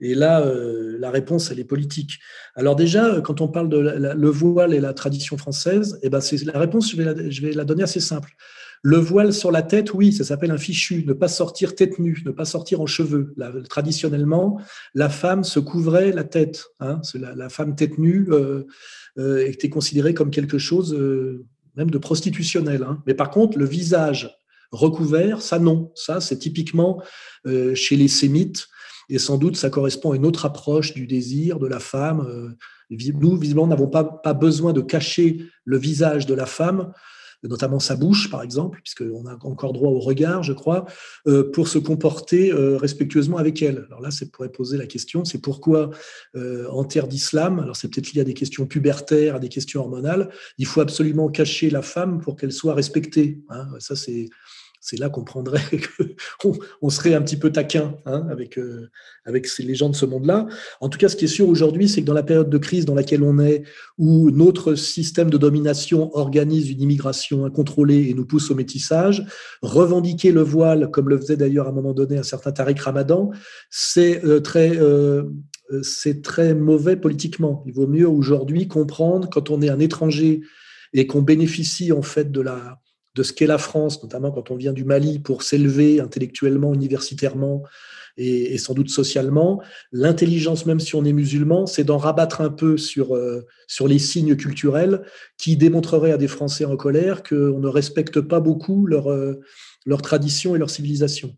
[0.00, 2.20] Et là, euh, la réponse, elle est politique.
[2.54, 6.58] Alors déjà, quand on parle de le voile et la tradition française, eh ben la
[6.58, 8.34] réponse, je vais la donner assez simple.
[8.82, 11.04] Le voile sur la tête, oui, ça s'appelle un fichu.
[11.06, 13.34] Ne pas sortir tête nue, ne pas sortir en cheveux.
[13.68, 14.58] traditionnellement,
[14.94, 16.64] la femme se couvrait la tête.
[16.80, 18.64] Hein, la, femme tête nue euh,
[19.18, 21.44] euh, était considérée comme quelque chose euh,
[21.76, 22.82] même de prostitutionnel.
[22.82, 23.02] Hein.
[23.06, 24.34] Mais par contre, le visage
[24.72, 25.92] recouvert, ça non.
[25.94, 27.02] Ça, c'est typiquement
[27.74, 28.68] chez les sémites.
[29.08, 32.54] Et sans doute, ça correspond à une autre approche du désir de la femme.
[32.88, 36.92] Nous, visiblement, n'avons pas, pas besoin de cacher le visage de la femme
[37.42, 40.86] notamment sa bouche, par exemple, puisqu'on a encore droit au regard, je crois,
[41.26, 43.86] euh, pour se comporter euh, respectueusement avec elle.
[43.86, 45.90] Alors là, ça pourrait poser la question, c'est pourquoi
[46.36, 49.80] euh, en terre d'islam, alors c'est peut-être lié à des questions pubertaires, à des questions
[49.80, 53.40] hormonales, il faut absolument cacher la femme pour qu'elle soit respectée.
[53.48, 53.66] Hein.
[53.78, 54.28] Ça, c'est
[54.80, 55.60] c'est là qu'on prendrait
[56.40, 58.90] qu'on on serait un petit peu taquin hein, avec, euh,
[59.26, 60.46] avec les gens de ce monde-là.
[60.80, 62.86] En tout cas, ce qui est sûr aujourd'hui, c'est que dans la période de crise
[62.86, 63.62] dans laquelle on est,
[63.98, 69.24] où notre système de domination organise une immigration incontrôlée et nous pousse au métissage,
[69.60, 73.30] revendiquer le voile, comme le faisait d'ailleurs à un moment donné un certain Tariq Ramadan,
[73.68, 74.76] c'est euh, très...
[74.78, 75.24] Euh,
[75.82, 77.62] c'est très mauvais politiquement.
[77.64, 80.40] Il vaut mieux aujourd'hui comprendre quand on est un étranger
[80.92, 82.80] et qu'on bénéficie en fait de la,
[83.14, 87.64] de ce qu'est la France, notamment quand on vient du Mali, pour s'élever intellectuellement, universitairement
[88.16, 89.62] et, sans doute socialement.
[89.92, 93.98] L'intelligence, même si on est musulman, c'est d'en rabattre un peu sur, euh, sur les
[93.98, 95.02] signes culturels
[95.38, 99.40] qui démontreraient à des Français en colère qu'on ne respecte pas beaucoup leur, euh,
[99.86, 101.36] leur tradition et leur civilisation.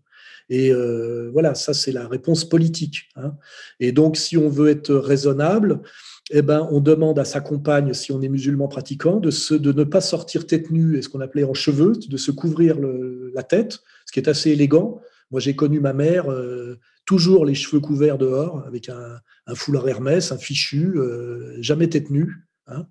[0.48, 3.08] Et euh, voilà, ça c'est la réponse politique.
[3.16, 3.34] Hein.
[3.80, 5.82] Et donc, si on veut être raisonnable,
[6.34, 9.84] eh ben, on demande à sa compagne, si on est musulman pratiquant, de, de ne
[9.84, 12.76] pas sortir tête nue, et ce qu'on appelait en cheveux, de se couvrir
[13.34, 15.00] la tête, ce qui est assez élégant.
[15.30, 19.20] Moi, j'ai connu ma mère euh, toujours les cheveux couverts dehors, avec un,
[19.54, 22.46] foulard Hermès, un fichu, euh, jamais tête nue.
[22.68, 22.86] Hein.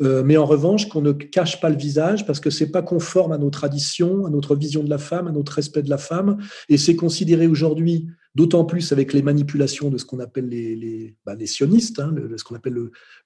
[0.00, 3.32] Euh, mais en revanche, qu'on ne cache pas le visage parce que c'est pas conforme
[3.32, 6.38] à nos traditions, à notre vision de la femme, à notre respect de la femme,
[6.68, 11.16] et c'est considéré aujourd'hui d'autant plus avec les manipulations de ce qu'on appelle les, les,
[11.24, 12.74] bah, sionistes, hein, ce qu'on appelle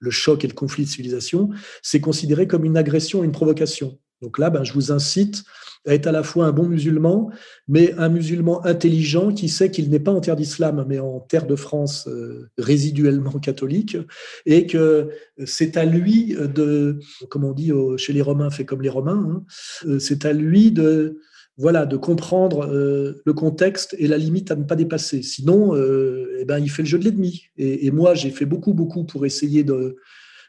[0.00, 1.50] le, choc et le conflit de civilisation,
[1.82, 3.98] c'est considéré comme une agression une provocation.
[4.22, 5.44] Donc là, ben, je vous incite
[5.86, 7.30] à être à la fois un bon musulman,
[7.68, 11.46] mais un musulman intelligent qui sait qu'il n'est pas en terre d'islam, mais en terre
[11.46, 13.98] de France euh, résiduellement catholique,
[14.46, 15.10] et que
[15.44, 16.98] c'est à lui de,
[17.28, 19.44] comme on dit chez les Romains, fait comme les Romains, hein,
[19.86, 21.18] euh, c'est à lui de
[21.56, 25.22] voilà, de comprendre euh, le contexte et la limite à ne pas dépasser.
[25.22, 27.46] Sinon, euh, eh ben, il fait le jeu de l'ennemi.
[27.56, 29.96] Et, moi, j'ai fait beaucoup, beaucoup pour essayer de,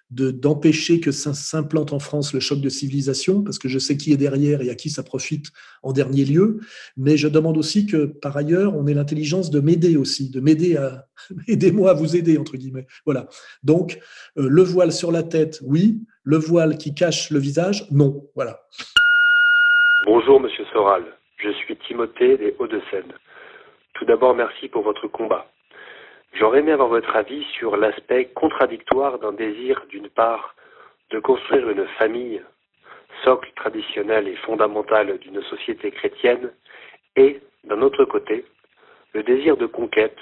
[0.09, 4.13] d'empêcher que ça s'implante en France le choc de civilisation, parce que je sais qui
[4.13, 5.47] est derrière et à qui ça profite
[5.83, 6.59] en dernier lieu.
[6.97, 10.75] Mais je demande aussi que, par ailleurs, on ait l'intelligence de m'aider aussi, de m'aider
[10.75, 11.07] à
[11.47, 12.87] aidez-moi à vous aider entre guillemets.
[13.05, 13.29] Voilà.
[13.63, 13.99] Donc,
[14.37, 16.01] euh, le voile sur la tête, oui.
[16.23, 18.27] Le voile qui cache le visage, non.
[18.33, 18.61] Voilà.
[20.05, 21.03] Bonjour Monsieur Soral,
[21.37, 23.11] je suis Timothée des Hauts-de-Seine.
[23.95, 25.47] Tout d'abord, merci pour votre combat.
[26.33, 30.53] J'aurais aimé avoir votre avis sur l'aspect contradictoire d'un désir, d'une part,
[31.09, 32.39] de construire une famille,
[33.23, 36.51] socle traditionnel et fondamental d'une société chrétienne,
[37.15, 38.45] et, d'un autre côté,
[39.13, 40.19] le désir de conquête,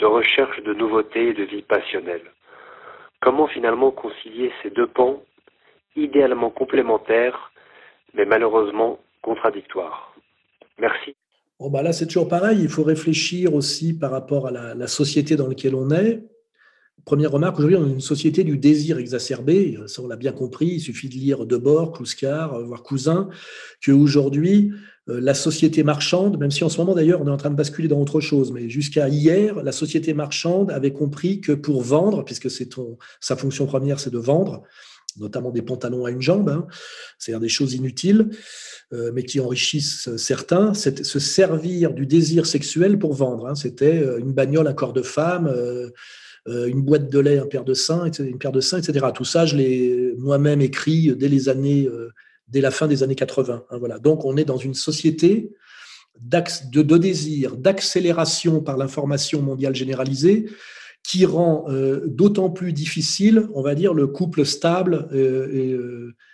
[0.00, 2.32] de recherche de nouveautés et de vie passionnelle.
[3.20, 5.22] Comment finalement concilier ces deux pans,
[5.94, 7.52] idéalement complémentaires,
[8.16, 10.14] mais malheureusement contradictoire.
[10.78, 11.14] Merci.
[11.58, 12.58] Bon, bah là, c'est toujours pareil.
[12.60, 16.22] Il faut réfléchir aussi par rapport à la, société dans laquelle on est.
[17.04, 19.78] Première remarque, aujourd'hui, on est une société du désir exacerbé.
[19.86, 20.66] Ça, on l'a bien compris.
[20.66, 23.28] Il suffit de lire Debord, Kluskar, voire Cousin,
[23.84, 24.72] qu'aujourd'hui,
[25.08, 27.54] euh, la société marchande, même si en ce moment d'ailleurs on est en train de
[27.54, 32.24] basculer dans autre chose, mais jusqu'à hier, la société marchande avait compris que pour vendre,
[32.24, 32.68] puisque c'est
[33.20, 34.64] sa fonction première, c'est de vendre,
[35.18, 36.66] notamment des pantalons à une jambe, hein.
[37.18, 38.30] c'est-à-dire des choses inutiles,
[38.92, 43.48] euh, mais qui enrichissent certains, se servir du désir sexuel pour vendre.
[43.48, 43.54] Hein.
[43.54, 45.90] C'était euh, une bagnole à corps de femme, euh,
[46.46, 49.06] une boîte de lait, un paire de seins, une paire de seins, etc.
[49.12, 51.88] Tout ça, je l'ai moi-même écrit dès les années,
[52.46, 53.64] dès la fin des années 80.
[53.68, 53.98] Hein, voilà.
[53.98, 55.50] Donc, on est dans une société
[56.20, 60.46] de désir, d'accélération par l'information mondiale généralisée,
[61.06, 61.66] qui rend
[62.06, 65.76] d'autant plus difficile, on va dire, le couple stable et,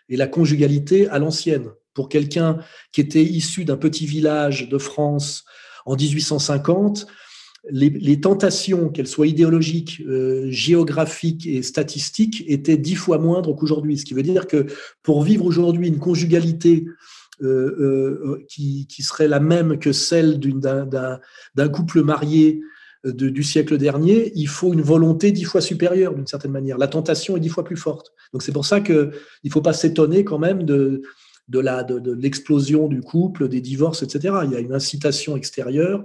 [0.09, 1.71] et la conjugalité à l'ancienne.
[1.95, 2.59] Pour quelqu'un
[2.93, 5.45] qui était issu d'un petit village de France
[5.85, 7.07] en 1850,
[7.71, 13.99] les, tentations, qu'elles soient idéologiques, euh, géographiques et statistiques, étaient dix fois moindres qu'aujourd'hui.
[13.99, 14.67] Ce qui veut dire que
[15.03, 16.85] pour vivre aujourd'hui une conjugalité
[17.43, 22.61] euh, euh, qui, qui, serait la même que celle d'un couple marié
[23.05, 26.79] du siècle dernier, il faut une volonté dix fois supérieure d'une certaine manière.
[26.79, 28.13] La tentation est dix fois plus forte.
[28.33, 29.11] Donc c'est pour ça qu'il
[29.45, 31.03] ne faut pas s'étonner quand même de,
[31.49, 34.37] de la de, l'explosion du couple, des divorces, etc.
[34.45, 36.05] Il y a une incitation extérieure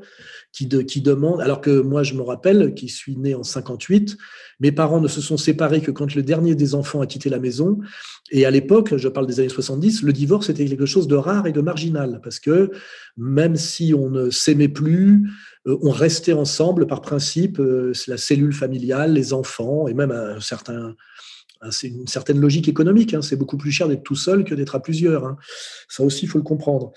[0.51, 4.17] qui, qui demande, alors que moi je me rappelle, qui suis né en 58,
[4.59, 7.39] mes parents ne se sont séparés que quand le dernier des enfants a quitté la
[7.39, 7.77] maison.
[8.31, 11.45] Et à l'époque, je parle des années 70, le divorce était quelque chose de rare
[11.45, 12.71] et de marginal, parce que
[13.15, 15.29] même si on ne s'aimait plus,
[15.82, 20.95] on restait ensemble par principe, euh, la cellule familiale, les enfants, et même un certain
[21.84, 23.13] une certaine logique économique.
[23.13, 23.22] Hein.
[23.22, 25.26] C'est beaucoup plus cher d'être tout seul que d'être à plusieurs.
[25.26, 25.38] Hein.
[25.89, 26.91] Ça aussi, il faut le comprendre.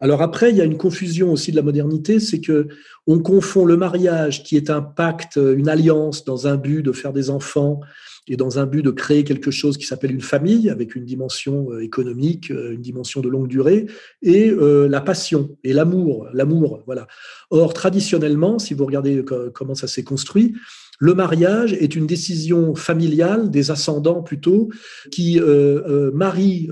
[0.00, 2.68] Alors après, il y a une confusion aussi de la modernité, c'est que
[3.06, 7.12] on confond le mariage, qui est un pacte, une alliance dans un but de faire
[7.12, 7.80] des enfants
[8.28, 11.72] et dans un but de créer quelque chose qui s'appelle une famille, avec une dimension
[11.72, 13.86] euh, économique, euh, une dimension de longue durée,
[14.22, 17.06] et euh, la passion et l'amour, l'amour, voilà.
[17.50, 19.24] Or, traditionnellement, si vous regardez
[19.54, 20.54] comment ça s'est construit,
[21.00, 24.68] le mariage est une décision familiale, des ascendants plutôt,
[25.10, 26.68] qui euh, marie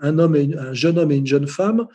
[0.00, 1.86] un, homme et un jeune homme et une jeune femme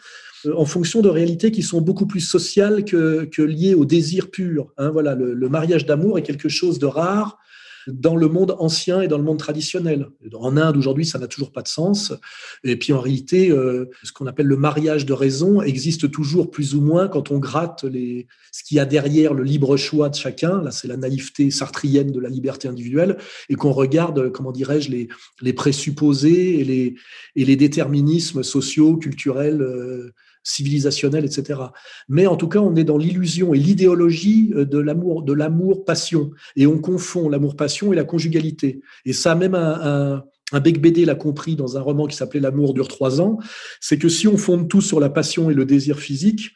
[0.55, 4.71] en fonction de réalités qui sont beaucoup plus sociales que, liées au désir pur.
[4.77, 4.89] Hein.
[4.89, 7.39] voilà, le mariage d'amour est quelque chose de rare,
[7.87, 10.07] dans le monde ancien et dans le monde traditionnel.
[10.33, 12.13] En Inde, aujourd'hui, ça n'a toujours pas de sens.
[12.63, 16.75] Et puis, en réalité, euh, ce qu'on appelle le mariage de raison existe toujours plus
[16.75, 20.15] ou moins quand on gratte les, ce qu'il y a derrière le libre choix de
[20.15, 20.61] chacun.
[20.61, 23.17] Là, c'est la naïveté sartrienne de la liberté individuelle
[23.49, 25.07] et qu'on regarde, comment dirais-je, les,
[25.41, 26.95] les présupposés et les,
[27.35, 29.65] et les déterminismes sociaux, culturels,
[30.47, 31.59] euh, civilisationnel, etc.
[32.09, 36.31] Mais en tout cas, on est dans l'illusion et l'idéologie euh, de l'amour, de l'amour-passion.
[36.55, 38.81] Et on confond l'amour-passion et la conjugalité.
[39.05, 42.73] Et ça, même un, un, Bec BD l'a compris dans un roman qui s'appelait L'amour
[42.73, 43.37] dure trois ans,
[43.81, 46.51] c'est que si on fonde tout sur la passion et le désir physique,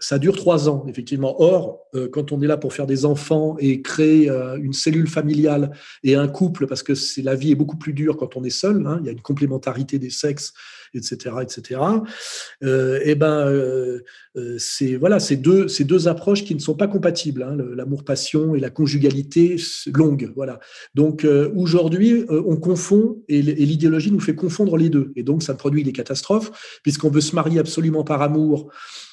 [0.00, 1.40] ça dure trois ans, effectivement.
[1.40, 5.06] Or, euh, quand on est là pour faire des enfants et créer euh, une cellule
[5.06, 5.70] familiale
[6.02, 6.92] et un couple, parce que
[7.22, 9.22] la vie est beaucoup plus dure quand on est seul, hein, il y a une
[9.22, 10.52] complémentarité des sexes
[10.94, 11.80] etc., etc.
[12.62, 14.00] Euh, et ben, euh,
[14.36, 18.54] euh, c'est voilà, ces deux, ces deux approches qui ne sont pas compatibles, hein, l'amour-passion
[18.54, 19.56] et la conjugalité
[19.92, 20.32] longue.
[20.34, 20.60] Voilà.
[20.94, 21.26] Donc
[21.56, 25.92] aujourd'hui, on confond et l'idéologie nous fait confondre les deux, et donc ça produit des
[25.92, 28.70] catastrophes puisqu'on veut se marier absolument par amour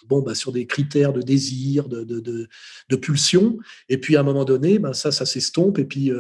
[0.10, 3.58] bon, bah, sur des critères de désir, de, de, pulsion.
[3.90, 5.80] Et puis, à un moment donné, ben, ça, ça s'estompe.
[5.80, 6.12] Et puis,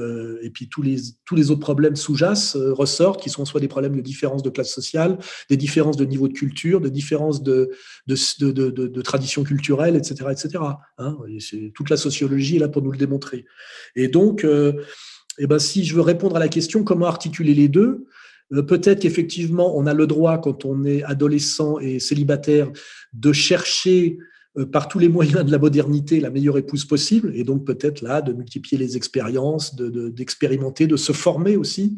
[0.42, 3.96] et puis tous, les, tous les autres problèmes sous-jacent ressortent, qui sont soit des problèmes
[3.96, 5.18] de différence de classe sociale,
[5.52, 7.72] des différences de niveau de culture, de différences de,
[8.08, 10.30] de, tradition culturelle, etc.
[10.32, 10.64] etc.
[10.98, 11.18] Hein
[11.76, 13.44] toute la sociologie est là pour nous le démontrer.
[13.98, 14.72] Et donc, euh,
[15.38, 18.06] et ben, si je veux répondre à la question comment articuler les deux,
[18.54, 22.72] euh, peut-être qu'effectivement, on a le droit, quand on est adolescent et célibataire,
[23.12, 24.20] de chercher
[24.58, 28.02] euh, par tous les moyens de la modernité la meilleure épouse possible, et donc peut-être
[28.02, 31.98] là de multiplier les expériences, d'expérimenter, de, se former aussi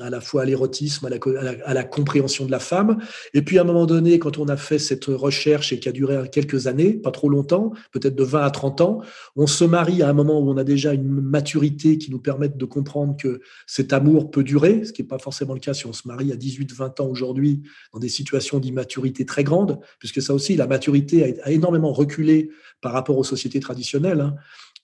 [0.00, 2.98] à la fois à l'érotisme, à la, compréhension de la femme.
[3.34, 5.92] Et puis à un moment donné, quand on a fait cette recherche et qui a
[5.92, 9.00] duré quelques années, pas trop longtemps, peut-être de 20 à 30 ans,
[9.36, 12.56] on se marie à un moment où on a déjà une maturité qui nous permette
[12.56, 15.86] de comprendre que cet amour peut durer, ce qui n'est pas forcément le cas si
[15.86, 20.22] on se marie à 18, 20 ans aujourd'hui, dans des situations d'immaturité très grandes, puisque
[20.22, 24.20] ça aussi, la maturité a, énormément reculé par rapport aux sociétés traditionnelles.
[24.20, 24.36] Hein.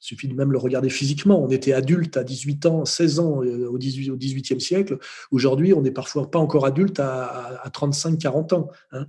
[0.03, 1.41] Suffit de même le regarder physiquement.
[1.41, 4.99] On était adulte à 18 ans, 16 ans euh, au, 18, au 18e siècle.
[5.31, 8.69] Aujourd'hui, on n'est parfois pas encore adulte à, 35, 40 ans.
[8.91, 9.07] Hein.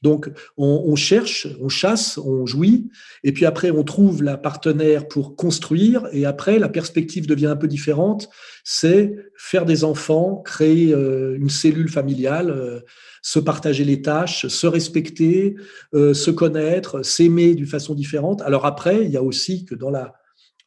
[0.00, 2.90] Donc, on, cherche, on chasse, on jouit,
[3.22, 7.56] et puis après, on trouve la partenaire pour construire, et après, la perspective devient un
[7.56, 8.30] peu différente.
[8.64, 12.80] C'est faire des enfants, créer euh, une cellule familiale, euh,
[13.20, 15.54] se partager les tâches, se respecter,
[15.92, 18.40] se connaître, s'aimer d'une façon différente.
[18.40, 20.14] Alors après, il y a aussi que dans la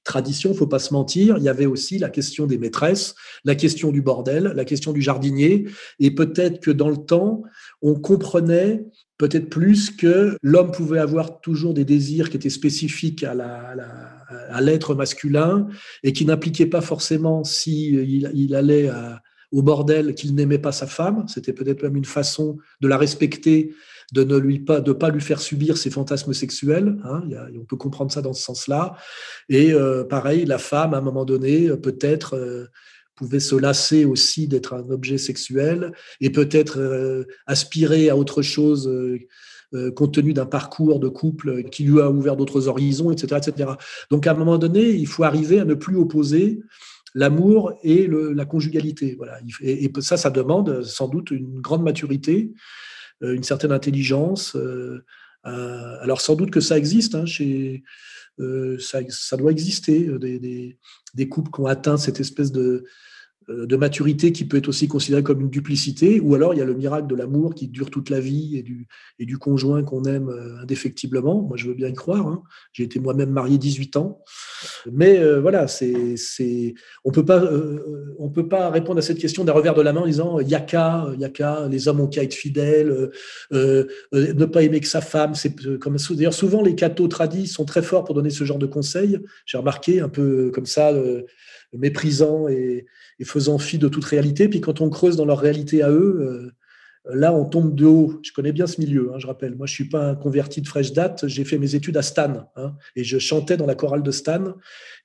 [0.03, 3.91] tradition, faut pas se mentir, il y avait aussi la question des maîtresses, la question
[3.91, 5.67] du bordel, la question du jardinier,
[5.99, 7.43] et peut-être que dans le temps,
[7.81, 8.85] on comprenait
[9.17, 15.67] peut-être plus que l'homme pouvait avoir toujours des désirs qui étaient spécifiques à, l'être masculin
[16.03, 18.89] et qui n'impliquaient pas forcément si il, allait
[19.51, 21.25] au bordel qu'il n'aimait pas sa femme.
[21.27, 23.73] C'était peut-être même une façon de la respecter,
[24.11, 26.97] de ne lui pas de pas lui faire subir ses fantasmes sexuels.
[27.05, 27.23] Hein.
[27.55, 28.95] on peut comprendre ça dans ce sens-là.
[29.49, 32.65] Et euh, pareil, la femme, à un moment donné, peut-être euh,
[33.15, 38.87] pouvait se lasser aussi d'être un objet sexuel et peut-être euh, aspirer à autre chose
[38.87, 39.19] euh,
[39.73, 43.71] euh, compte tenu d'un parcours de couple qui lui a ouvert d'autres horizons, etc., etc.
[44.11, 46.61] Donc à un moment donné, il faut arriver à ne plus opposer
[47.15, 49.15] l'amour et la conjugalité.
[49.17, 49.39] Voilà.
[49.61, 52.51] Et, ça, ça demande sans doute une grande maturité,
[53.23, 54.55] une certaine intelligence.
[55.43, 57.83] alors sans doute que ça existe hein, chez,
[58.79, 60.09] ça, doit exister,
[61.13, 62.83] des, couples qui ont atteint cette espèce de, euh,
[63.47, 66.65] de maturité qui peut être aussi considérée comme une duplicité, ou alors il y a
[66.65, 68.87] le miracle de l'amour qui dure toute la vie et du,
[69.19, 71.41] et du conjoint qu'on aime euh, indéfectiblement.
[71.41, 72.27] Moi, je veux bien y croire.
[72.27, 72.43] Hein.
[72.71, 74.21] J'ai été moi-même marié 18 ans.
[74.91, 76.73] Mais euh, voilà, c'est, c'est,
[77.03, 77.43] on pas,
[78.17, 80.49] on peut pas répondre à cette question d'un revers de la main en disant il
[80.49, 83.09] y a qu'à, il y a qu'à, les hommes ont qu'à être fidèles,
[83.51, 85.35] ne pas aimer que sa femme.
[85.35, 88.65] C'est comme d'ailleurs souvent les cathos tradis sont très forts pour donner ce genre de
[88.65, 89.19] conseils.
[89.45, 90.91] J'ai remarqué un peu comme ça
[91.77, 92.85] méprisant et,
[93.23, 94.49] faisant fi de toute réalité.
[94.49, 96.51] Puis quand on creuse dans leur réalité à eux,
[97.07, 98.19] euh, là, on tombe de haut.
[98.21, 99.55] Je connais bien ce milieu, hein, je rappelle.
[99.55, 101.27] Moi, je suis pas un converti de fraîche date.
[101.27, 104.55] J'ai fait mes études à Stan hein, et je chantais dans la chorale de Stan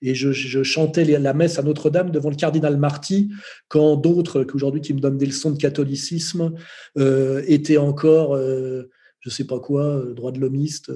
[0.03, 3.31] et je, chantais la messe à Notre-Dame devant le cardinal Marty
[3.69, 6.55] quand d'autres, qu'aujourd'hui qui me donnent des leçons de catholicisme,
[6.99, 8.91] euh, étaient encore, euh,
[9.21, 10.93] je sais pas quoi, droit de l'homiste.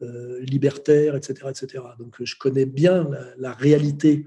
[0.00, 1.84] Libertaire, etc., etc.
[1.98, 4.26] Donc je connais bien la, réalité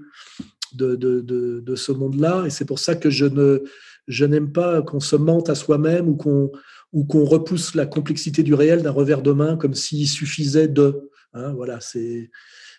[0.74, 3.62] de, de, ce monde-là, et c'est pour ça que je ne
[4.06, 6.50] je n'aime pas qu'on se mente à soi-même ou qu'on
[6.92, 11.10] ou qu'on repousse la complexité du réel d'un revers de main comme s'il suffisait de.
[11.34, 12.30] Hein, voilà, c'est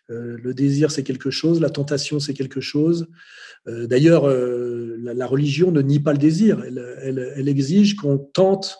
[0.09, 3.07] euh, le désir, c'est quelque chose, la tentation, c'est quelque chose.
[3.67, 8.77] Euh, d'ailleurs, la, religion ne nie pas le désir, elle, elle, exige qu'on tente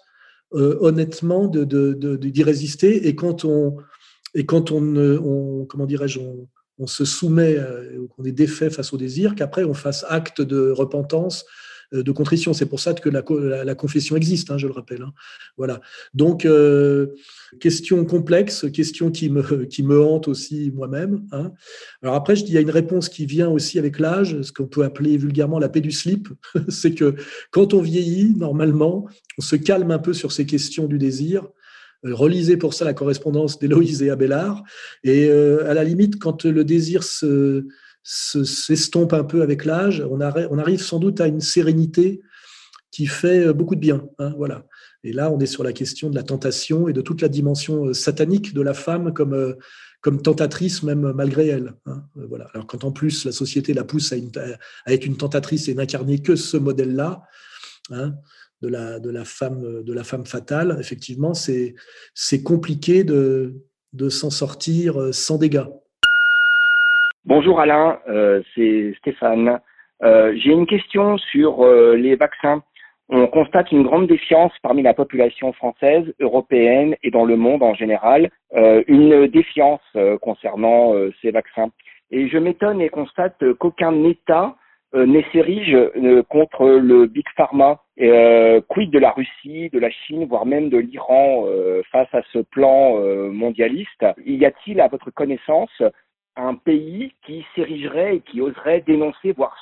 [0.52, 3.78] honnêtement d'y de, de, résister, et quand on
[4.34, 6.20] et quand on, on comment dirais-je,
[6.78, 10.72] on, se soumet, euh, qu'on est défait face au désir, qu'après on fasse acte de
[10.72, 11.46] repentance,
[11.94, 12.54] euh, de contrition.
[12.54, 13.24] C'est pour ça que la,
[13.64, 15.02] la, confession existe, hein, je le rappelle.
[15.02, 15.12] Hein.
[15.58, 15.82] Voilà.
[16.14, 17.08] Donc, euh,
[17.60, 21.26] question complexe, question qui me, qui me hante aussi moi-même.
[21.32, 21.52] Hein.
[22.04, 24.84] Alors après, il y a une réponse qui vient aussi avec l'âge, ce qu'on peut
[24.84, 26.30] appeler vulgairement la paix du slip.
[26.70, 27.16] C'est que
[27.50, 29.08] quand on vieillit, normalement,
[29.40, 31.48] on se calme un peu sur ces questions du désir
[32.04, 34.64] relisez pour ça la correspondance d'Héloïse et Abélard.
[35.04, 37.68] Et euh, à la limite, quand le désir se,
[38.04, 42.22] s'estompe un peu avec l'âge, on, arrive sans doute à une sérénité
[42.92, 44.06] qui fait euh, beaucoup de bien.
[44.18, 44.66] Hein, voilà.
[45.04, 47.94] Et là, on est sur la question de la tentation et de toute la dimension
[47.94, 49.56] satanique de la femme comme,
[50.02, 51.74] comme tentatrice, même malgré elle.
[51.86, 52.50] Hein, voilà.
[52.54, 54.16] Alors quand en plus la société la pousse à,
[54.86, 57.24] à être une tentatrice et n'incarner que ce modèle-là,
[57.92, 58.14] hein,
[58.62, 63.54] de la, de la, femme, de la femme fatale, effectivement, c'est compliqué de,
[63.94, 65.66] de s'en sortir euh, sans dégâts.
[67.26, 69.60] Bonjour Alain, euh, c'est Stéphane.
[70.04, 72.64] Euh, j'ai une question sur les vaccins.
[73.10, 77.74] On constate une grande défiance parmi la population française, européenne et dans le monde en
[77.74, 78.30] général,
[78.88, 79.82] une défiance
[80.22, 81.72] concernant ces vaccins.
[82.12, 84.56] Et je m'étonne et constate qu'aucun État
[84.96, 87.84] euh, n'essérige euh, contre le Big Pharma.
[88.02, 91.46] Euh, quid de la Russie, de la Chine, voire même de l'Iran
[91.92, 92.98] face à ce plan
[93.30, 94.06] mondialiste?
[94.26, 95.84] Y a-t-il, à votre connaissance,
[96.38, 99.56] un pays qui s'érigerait et qui oserait dénoncer, voire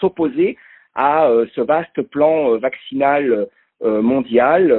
[0.00, 0.56] s'opposer
[0.96, 3.46] à ce vaste plan vaccinal
[3.82, 4.74] mondial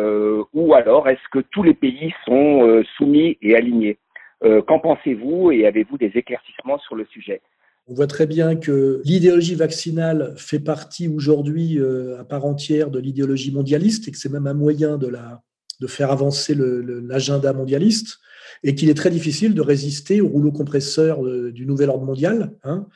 [0.53, 3.97] Ou alors est-ce que tous les pays sont soumis et alignés?
[4.67, 7.41] Qu'en pensez-vous et avez-vous des éclaircissements sur le sujet?
[7.91, 12.99] On voit très bien que l'idéologie vaccinale fait partie aujourd'hui euh, à part entière de
[12.99, 15.11] l'idéologie mondialiste et que c'est même un moyen de,
[15.87, 18.19] faire avancer l'agenda mondialiste
[18.63, 22.53] et qu'il est très difficile de résister au rouleau compresseur euh, du nouvel ordre mondial.
[22.63, 22.87] Hein,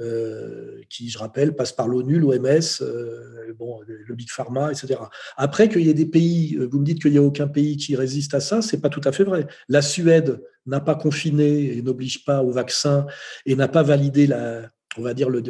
[0.00, 4.98] euh, qui, je rappelle, passe par l'ONU, l'OMS, euh, bon, le Big Pharma, etc.
[5.36, 7.76] Après qu'il y ait des pays, euh, vous me dites qu'il n'y a aucun pays
[7.76, 9.46] qui résiste à ça, c'est pas tout à fait vrai.
[9.68, 13.06] La Suède n'a pas confiné et n'oblige pas au vaccin
[13.46, 14.68] et n'a pas validé la,
[14.98, 15.42] on va dire le,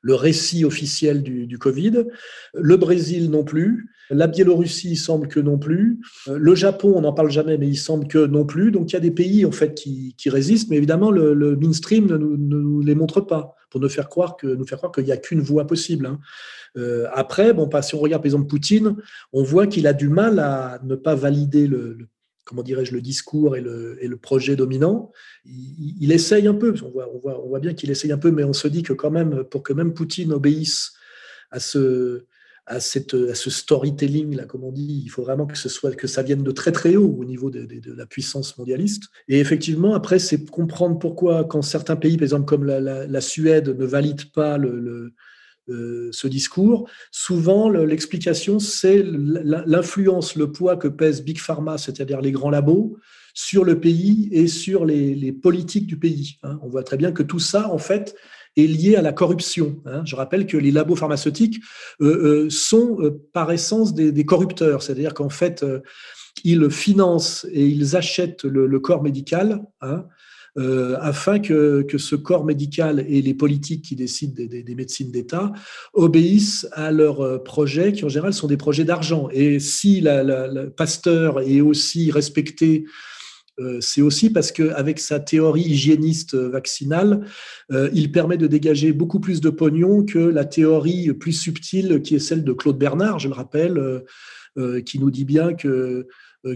[0.00, 2.04] le, récit officiel du, Covid.
[2.54, 3.88] Le Brésil non plus.
[4.10, 6.00] La Biélorussie, il semble que non plus.
[6.28, 8.70] Le Japon, on n'en parle jamais, mais il semble que non plus.
[8.70, 12.16] Donc il y a des pays en fait qui, résistent, mais évidemment le, mainstream ne
[12.16, 15.16] nous les montre pas pour nous faire croire que nous faire croire qu'il n'y a
[15.16, 16.04] qu'une voie possible.
[16.04, 16.20] Hein.
[17.14, 18.96] après, bon, si on regarde par exemple Poutine,
[19.32, 21.96] on voit qu'il a du mal à ne pas valider le,
[22.44, 25.10] comment dirais-je, le discours et le, et le projet dominant.
[25.46, 28.18] Il, il, essaye un peu, on voit, on voit, on voit bien qu'il essaye un
[28.18, 30.92] peu, mais on se dit que quand même, pour que même Poutine obéisse
[31.50, 32.26] à ce,
[32.66, 35.02] à, cette, à ce storytelling, là, comme on dit.
[35.04, 37.50] Il faut vraiment que, ce soit, que ça vienne de très très haut au niveau
[37.50, 39.04] de, la puissance mondialiste.
[39.28, 43.84] Et effectivement, après, c'est comprendre pourquoi, quand certains pays, par exemple comme la, Suède, ne
[43.84, 51.78] valident pas euh, ce discours, souvent l'explication, c'est l'influence, le poids que pèse Big Pharma,
[51.78, 52.96] c'est-à-dire les grands labos,
[53.34, 56.38] sur le pays et sur les, politiques du pays.
[56.42, 56.58] Hein.
[56.62, 58.14] On voit très bien que tout ça, en fait,
[58.56, 59.80] est lié à la corruption.
[59.86, 60.02] Hein.
[60.04, 61.60] Je rappelle que les labos pharmaceutiques
[62.00, 65.64] euh, euh, sont euh, par essence des, corrupteurs, c'est-à-dire qu'en fait,
[66.44, 69.62] ils financent et ils achètent le, corps médical.
[69.80, 70.06] Hein,
[71.00, 75.52] afin que, ce corps médical et les politiques qui décident des, médecines d'État
[75.94, 79.28] obéissent à leurs projets, qui en général sont des projets d'argent.
[79.32, 82.84] Et si le Pasteur est aussi respecté
[83.80, 87.26] c'est aussi parce qu'avec sa théorie hygiéniste vaccinale,
[87.72, 92.14] euh, il permet de dégager beaucoup plus de pognon que la théorie plus subtile qui
[92.14, 94.02] est celle de Claude Bernard, je le rappelle,
[94.58, 96.06] euh, qui nous dit bien que,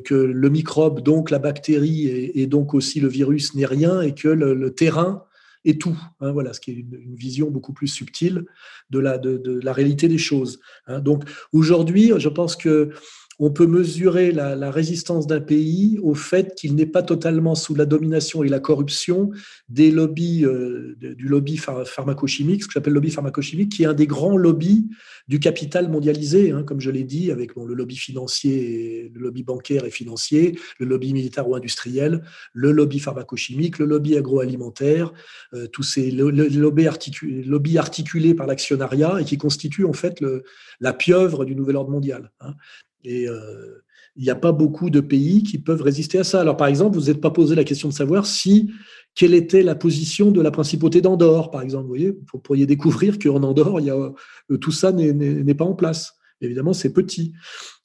[0.05, 4.29] que le microbe, donc la bactérie et, donc aussi le virus n'est rien et que
[4.29, 5.25] le, terrain
[5.65, 5.99] est tout.
[6.21, 8.45] Hein, voilà, ce qui est une, vision beaucoup plus subtile
[8.91, 10.61] de la, de, la réalité des choses.
[10.87, 11.01] Hein.
[11.01, 12.91] Donc aujourd'hui, je pense que
[13.39, 17.87] on peut mesurer la, résistance d'un pays au fait qu'il n'est pas totalement sous la
[17.87, 19.30] domination et la corruption
[19.68, 24.07] des lobbies, euh, du lobby pharmacochimique, ce que j'appelle lobby pharmacochimique, qui est un des
[24.07, 24.89] grands lobbies
[25.28, 29.84] du capital mondialisé, hein, comme je l'ai dit, avec le lobby financier, le lobby bancaire
[29.84, 32.22] et financier, le lobby militaire ou industriel,
[32.53, 35.12] le lobby pharmacochimique, le lobby agroalimentaire,
[35.53, 36.89] euh, tous ces lobbies
[37.78, 40.22] articulés, par l'actionnariat et qui constituent en fait
[40.80, 42.30] la pieuvre du nouvel ordre mondial.
[42.41, 42.55] Hein.
[43.07, 43.85] Et euh,
[44.17, 46.41] il n'y a pas beaucoup de pays qui peuvent résister à ça.
[46.41, 48.71] Alors, par exemple, vous n'êtes pas posé la question de savoir si
[49.15, 51.97] quelle était la position de la principauté d'Andorre, par exemple.
[52.33, 56.15] Vous pourriez découvrir qu'en Andorre, y a, euh, tout ça n'est pas en place.
[56.41, 57.33] Évidemment, c'est petit.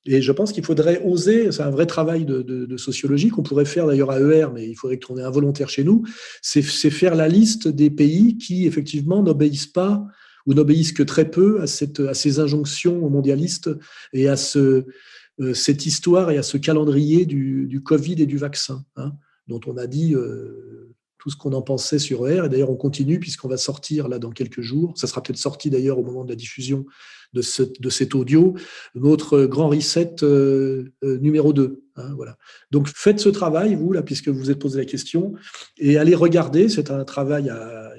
[0.06, 3.86] Et je pense qu'il faudrait oser, c'est un vrai travail de, sociologie qu'on pourrait faire
[3.86, 6.04] d'ailleurs à ER, mais il faudrait qu'on ait un volontaire chez nous,
[6.42, 10.04] c'est faire la liste des pays qui, effectivement, n'obéissent pas
[10.48, 13.70] ou n'obéissent que très peu à, à ces injonctions mondialistes
[14.12, 14.86] et à ce,
[15.54, 19.14] cette histoire et à ce calendrier du, Covid et du vaccin, hein,
[19.48, 22.46] dont on a dit euh, tout ce qu'on en pensait sur ER.
[22.46, 24.94] Et d'ailleurs, on continue puisqu'on va sortir là dans quelques jours.
[24.98, 26.86] Ça sera peut-être sorti d'ailleurs au moment de la diffusion
[27.34, 27.42] de
[27.90, 28.56] cet audio,
[28.94, 31.82] notre grand reset euh, numéro 2.
[31.96, 32.38] Hein, voilà.
[32.72, 35.34] Donc faites ce travail, vous, là, puisque vous vous êtes posé la question,
[35.78, 37.91] et allez regarder, c'est un travail à,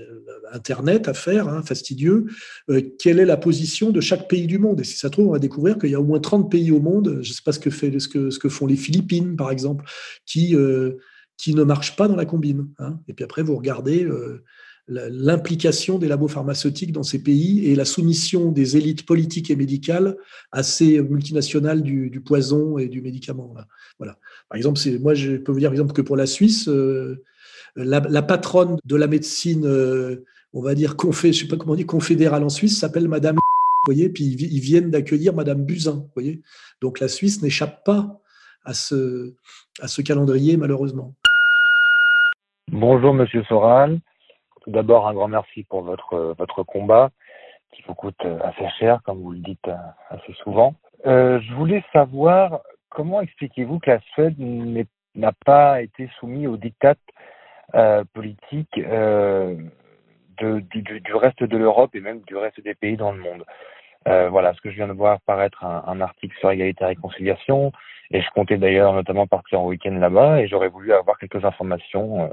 [0.52, 2.26] Internet à faire, hein, fastidieux,
[2.70, 4.80] euh, quelle est la position de chaque pays du monde?
[4.80, 6.80] Et si ça trouve, on va découvrir qu'il y a au moins 30 pays au
[6.80, 9.84] monde, je ne sais pas ce que, font les Philippines, par exemple,
[10.26, 10.98] qui, euh,
[11.38, 12.68] qui ne marchent pas dans la combine.
[12.78, 13.00] Hein.
[13.08, 14.44] Et puis après, vous regardez euh,
[14.88, 20.16] l'implication des labos pharmaceutiques dans ces pays et la soumission des élites politiques et médicales
[20.50, 23.54] à ces multinationales du, poison et du médicament.
[23.98, 24.18] Voilà.
[24.50, 26.68] Par exemple, moi, je peux vous dire, par exemple, que pour la Suisse,
[27.76, 29.64] la, patronne de la médecine
[30.52, 33.36] on va dire, confé, en Suisse s'appelle Madame.
[33.36, 36.04] Vous voyez, puis ils viennent d'accueillir Madame Buzyn.
[36.14, 36.40] Voyez,
[36.80, 38.20] donc la Suisse n'échappe pas
[38.64, 39.34] à ce,
[40.04, 41.14] calendrier malheureusement.
[42.70, 43.98] Bonjour Monsieur Soral.
[44.62, 47.10] Tout d'abord un grand merci pour votre combat
[47.72, 49.68] qui vous coûte assez cher, comme vous le dites
[50.10, 50.74] assez souvent.
[51.06, 54.36] Euh, je voulais savoir comment expliquez-vous que la Suède
[55.14, 56.94] n'a pas été soumise au diktat
[57.74, 59.56] euh, politique euh,
[60.38, 63.44] du, reste de l'Europe et même du reste des pays dans le monde.
[64.08, 67.72] Euh, voilà, ce que je viens de voir paraître un, article sur égalité et réconciliation,
[68.10, 72.24] et je comptais d'ailleurs notamment partir en week-end là-bas, et j'aurais voulu avoir quelques informations
[72.24, 72.28] euh,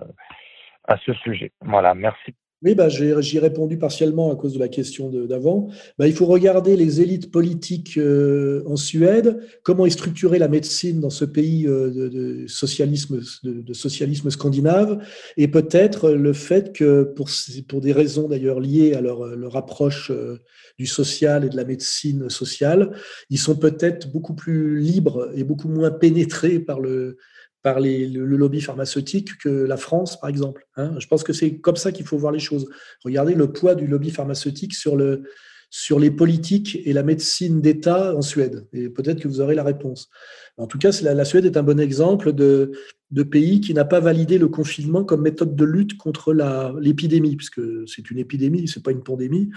[0.87, 1.51] à ce sujet.
[1.61, 5.69] Voilà, merci oui, bah, j'y ai répondu partiellement à cause de la question d'avant.
[5.97, 10.99] Bah, il faut regarder les élites politiques euh, en Suède, comment est structurée la médecine
[10.99, 15.01] dans ce pays euh, de, socialisme, de, socialisme scandinave,
[15.37, 17.29] et peut-être le fait que, pour,
[17.69, 20.39] pour des raisons d'ailleurs liées à leur, leur approche euh,
[20.77, 22.91] du social et de la médecine sociale,
[23.29, 27.17] ils sont peut-être beaucoup plus libres et beaucoup moins pénétrés par le,
[27.61, 30.65] par le, lobby pharmaceutique que la France, par exemple.
[30.75, 30.95] Hein.
[30.99, 32.69] Je pense que c'est comme ça qu'il faut voir les choses.
[33.03, 35.23] Regardez le poids du lobby pharmaceutique sur, le,
[35.69, 38.67] sur les politiques et la médecine d'État en Suède.
[38.71, 40.09] Et peut-être que vous aurez la réponse.
[40.57, 42.71] En tout cas, la, Suède est un bon exemple de,
[43.11, 46.33] de pays qui n'a pas validé le confinement comme méthode de lutte contre
[46.79, 49.49] l'épidémie, puisque c'est une épidémie, c'est pas une pandémie.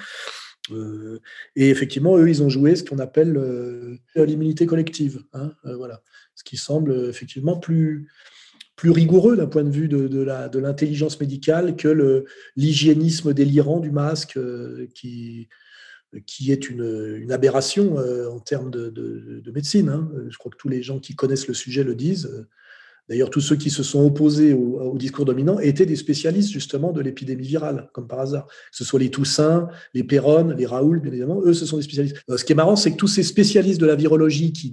[0.71, 1.19] Euh,
[1.57, 5.23] et effectivement, eux, ils ont joué ce qu'on appelle euh, l'immunité collective.
[5.33, 6.03] Hein, euh, voilà.
[6.45, 8.09] Qui semble effectivement plus,
[8.77, 12.25] plus rigoureux d'un point de vue de, de l'intelligence médicale que
[12.57, 14.39] l'hygiénisme délirant du masque
[14.95, 15.49] qui,
[16.27, 19.89] qui est une, une aberration en termes de, de médecine.
[19.89, 20.11] Hein.
[20.29, 22.47] Je crois que tous les gens qui connaissent le sujet le disent.
[23.09, 27.01] D'ailleurs, tous ceux qui se sont opposés au, discours dominant étaient des spécialistes justement de
[27.01, 28.47] l'épidémie virale, comme par hasard.
[28.47, 31.83] Que ce soit les Toussaint, les Perron, les Raoul, bien évidemment, eux, ce sont des
[31.83, 32.17] spécialistes.
[32.31, 34.73] Euh, ce qui est marrant, c'est que tous ces spécialistes de la virologie qui,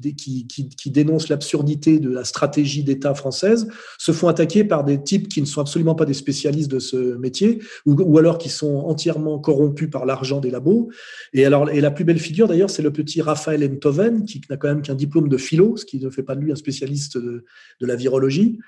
[0.86, 3.67] dénoncent l'absurdité de la stratégie d'État française
[3.97, 7.17] se font attaquer par des types qui ne sont absolument pas des spécialistes de ce
[7.17, 10.89] métier, ou, alors qui sont entièrement corrompus par l'argent des labos.
[11.34, 14.57] Et, alors, et la plus belle figure, d'ailleurs, c'est le petit Raphaël Enthoven, qui n'a
[14.57, 17.17] quand même qu'un diplôme de philo, ce qui ne fait pas de lui un spécialiste
[17.17, 17.43] de,
[17.82, 18.18] de la virologie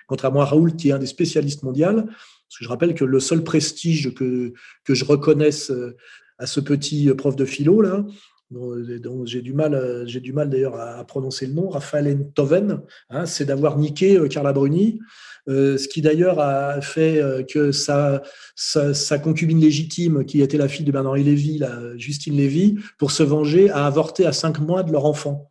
[0.07, 2.03] contrairement à Raoul qui est un des spécialistes mondiaux.
[2.51, 4.51] Parce que je rappelle que le seul prestige que,
[4.83, 5.95] que je reconnaisse euh,
[6.37, 8.05] à ce petit euh, prof de philo, là,
[8.49, 12.81] dont, j'ai du mal, euh, j'ai du mal d'ailleurs à prononcer le nom, Raphaël Enthoven,
[13.09, 14.99] hein, c'est d'avoir niqué Carla Bruni,
[15.47, 18.21] ce qui d'ailleurs a fait que sa,
[18.55, 23.23] sa, concubine légitime, qui était la fille de Bernard Lévy, la Justine Lévy, pour se
[23.23, 25.49] venger, a avorté à cinq mois de leur enfant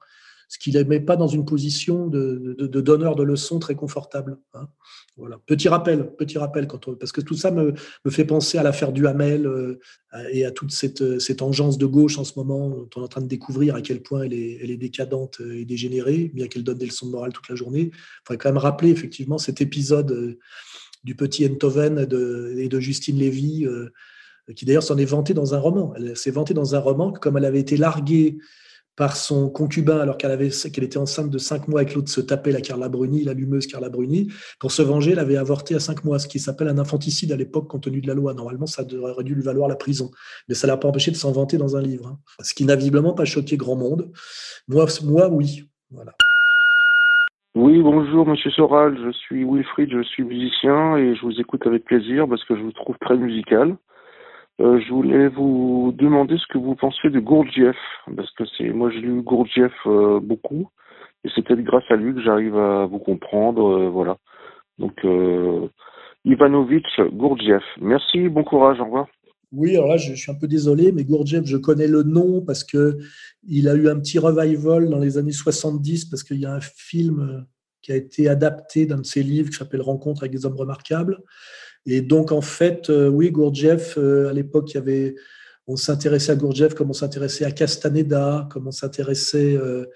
[0.51, 4.37] ce qui ne les met pas dans une position de, donneur de leçons très confortable.
[4.55, 4.67] Hein.
[5.17, 5.39] Voilà.
[5.47, 7.73] Petit rappel, petit rappel, quand parce que tout ça me,
[8.09, 9.79] fait penser à l'affaire du Hamel euh,
[10.33, 13.09] et à toute cette, cette engeance de gauche en ce moment, dont on est en
[13.09, 16.65] train de découvrir à quel point elle est, elle est décadente et dégénérée, bien qu'elle
[16.65, 17.93] donne des leçons de morale toute la journée.
[17.93, 20.39] Il faudrait quand même rappeler effectivement cet épisode euh,
[21.05, 22.01] du petit Enthoven
[22.59, 23.91] et de Justine Lévy, euh,
[24.57, 25.95] qui d'ailleurs s'en est vantée dans un roman.
[25.97, 28.39] Elle s'est vantée dans un roman que comme elle avait été larguée
[28.97, 32.21] par son concubin alors qu'elle avait était enceinte de cinq mois et que l'autre se
[32.21, 34.29] tapait la Carla Bruni, la lumeuse Carla Bruni.
[34.59, 37.37] Pour se venger, elle avait avorté à cinq mois, ce qui s'appelle un infanticide à
[37.37, 38.35] l'époque compte tenu de la loi.
[38.35, 40.11] Normalement, ça aurait dû lui valoir la prison.
[40.49, 42.09] Mais ça l'a pas empêché de s'en vanter dans un livre.
[42.09, 42.19] Hein.
[42.43, 44.11] Ce qui n'a visiblement pas choqué grand monde.
[44.69, 45.65] Moi, moi oui.
[45.91, 46.13] Voilà.
[47.57, 51.85] Oui, bonjour Monsieur Soral, je suis Wilfried, je suis musicien et je vous écoute avec
[51.85, 53.77] plaisir parce que je vous trouve très musical.
[54.61, 57.77] Euh, je voulais vous demander ce que vous pensez de Gurdjieff,
[58.15, 60.69] parce que c'est moi j'ai lu Gurdjieff euh, beaucoup,
[61.25, 64.19] et c'est peut-être grâce à lui que j'arrive à vous comprendre, euh, voilà.
[64.79, 65.05] Donc
[66.25, 67.63] Ivanovitch Gurdjieff.
[67.81, 69.09] Merci, bon courage, au revoir.
[69.53, 72.65] Oui, alors là, je, suis un peu désolé, mais Gurdjieff, je connais le nom parce
[72.65, 72.99] que
[73.47, 76.61] il a eu un petit revival dans les années 70 parce qu'il y a un
[76.61, 77.47] film
[77.83, 81.19] qui a été adapté d'un de ses livres qui s'appelle Rencontre avec des hommes remarquables.
[81.87, 84.77] Et donc, en fait, euh, oui, Gurdjieff, euh, à l'époque,
[85.67, 89.87] on s'intéressait à Gurdjieff comme on s'intéressait à Castaneda, comme on s'intéressait euh,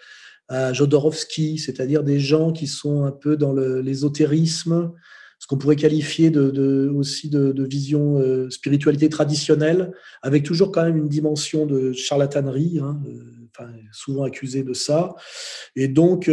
[0.48, 4.92] à Jodorowsky, c'est-à-dire des gens qui sont un peu dans l'ésotérisme,
[5.38, 11.08] ce qu'on pourrait qualifier de, aussi de, vision spiritualité traditionnelle, avec toujours quand même une
[11.08, 13.00] dimension de charlatanerie, hein,
[13.92, 15.14] souvent accusé de ça.
[15.76, 16.30] Et donc,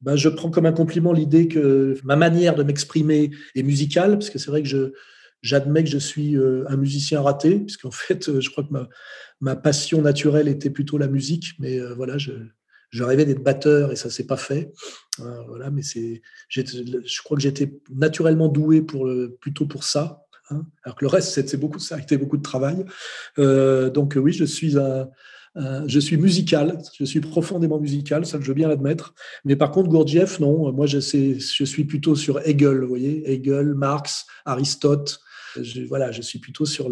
[0.00, 4.30] ben, je prends comme un compliment l'idée que ma manière de m'exprimer est musicale, parce
[4.30, 4.92] que c'est vrai que
[5.42, 8.88] j'admets que je suis euh, un musicien raté, puisqu'en fait, euh, je crois que ma,
[9.40, 12.32] ma, passion naturelle était plutôt la musique, mais euh, voilà, je,
[12.90, 14.72] je rêvais d'être batteur et ça s'est pas fait.
[15.18, 20.24] voilà, mais c'est, je crois que j'étais naturellement doué pour plutôt pour ça.
[20.50, 22.86] Hein, alors que le reste, c'est, beaucoup, ça a été beaucoup de travail.
[23.36, 25.10] donc oui, je suis un,
[25.58, 29.14] euh, je suis musical, je suis profondément musical, ça je veux bien l'admettre.
[29.44, 30.72] Mais par contre, Gurdjieff, non.
[30.72, 35.20] Moi, je, suis plutôt sur Hegel, vous voyez, Hegel, Marx, Aristote.
[35.60, 36.90] Je, voilà, je suis plutôt sur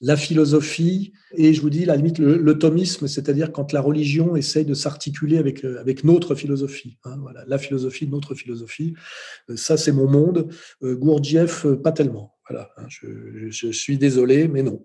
[0.00, 2.58] la philosophie et je vous dis la limite le,
[3.06, 6.98] c'est-à-dire quand la religion essaye de s'articuler avec, euh, notre philosophie.
[7.04, 8.94] Hein, voilà, la philosophie, notre philosophie.
[9.48, 10.48] Euh, ça, c'est mon monde.
[10.82, 12.34] Gurdjieff, pas tellement.
[12.50, 14.84] Voilà, hein, je suis désolé, mais non.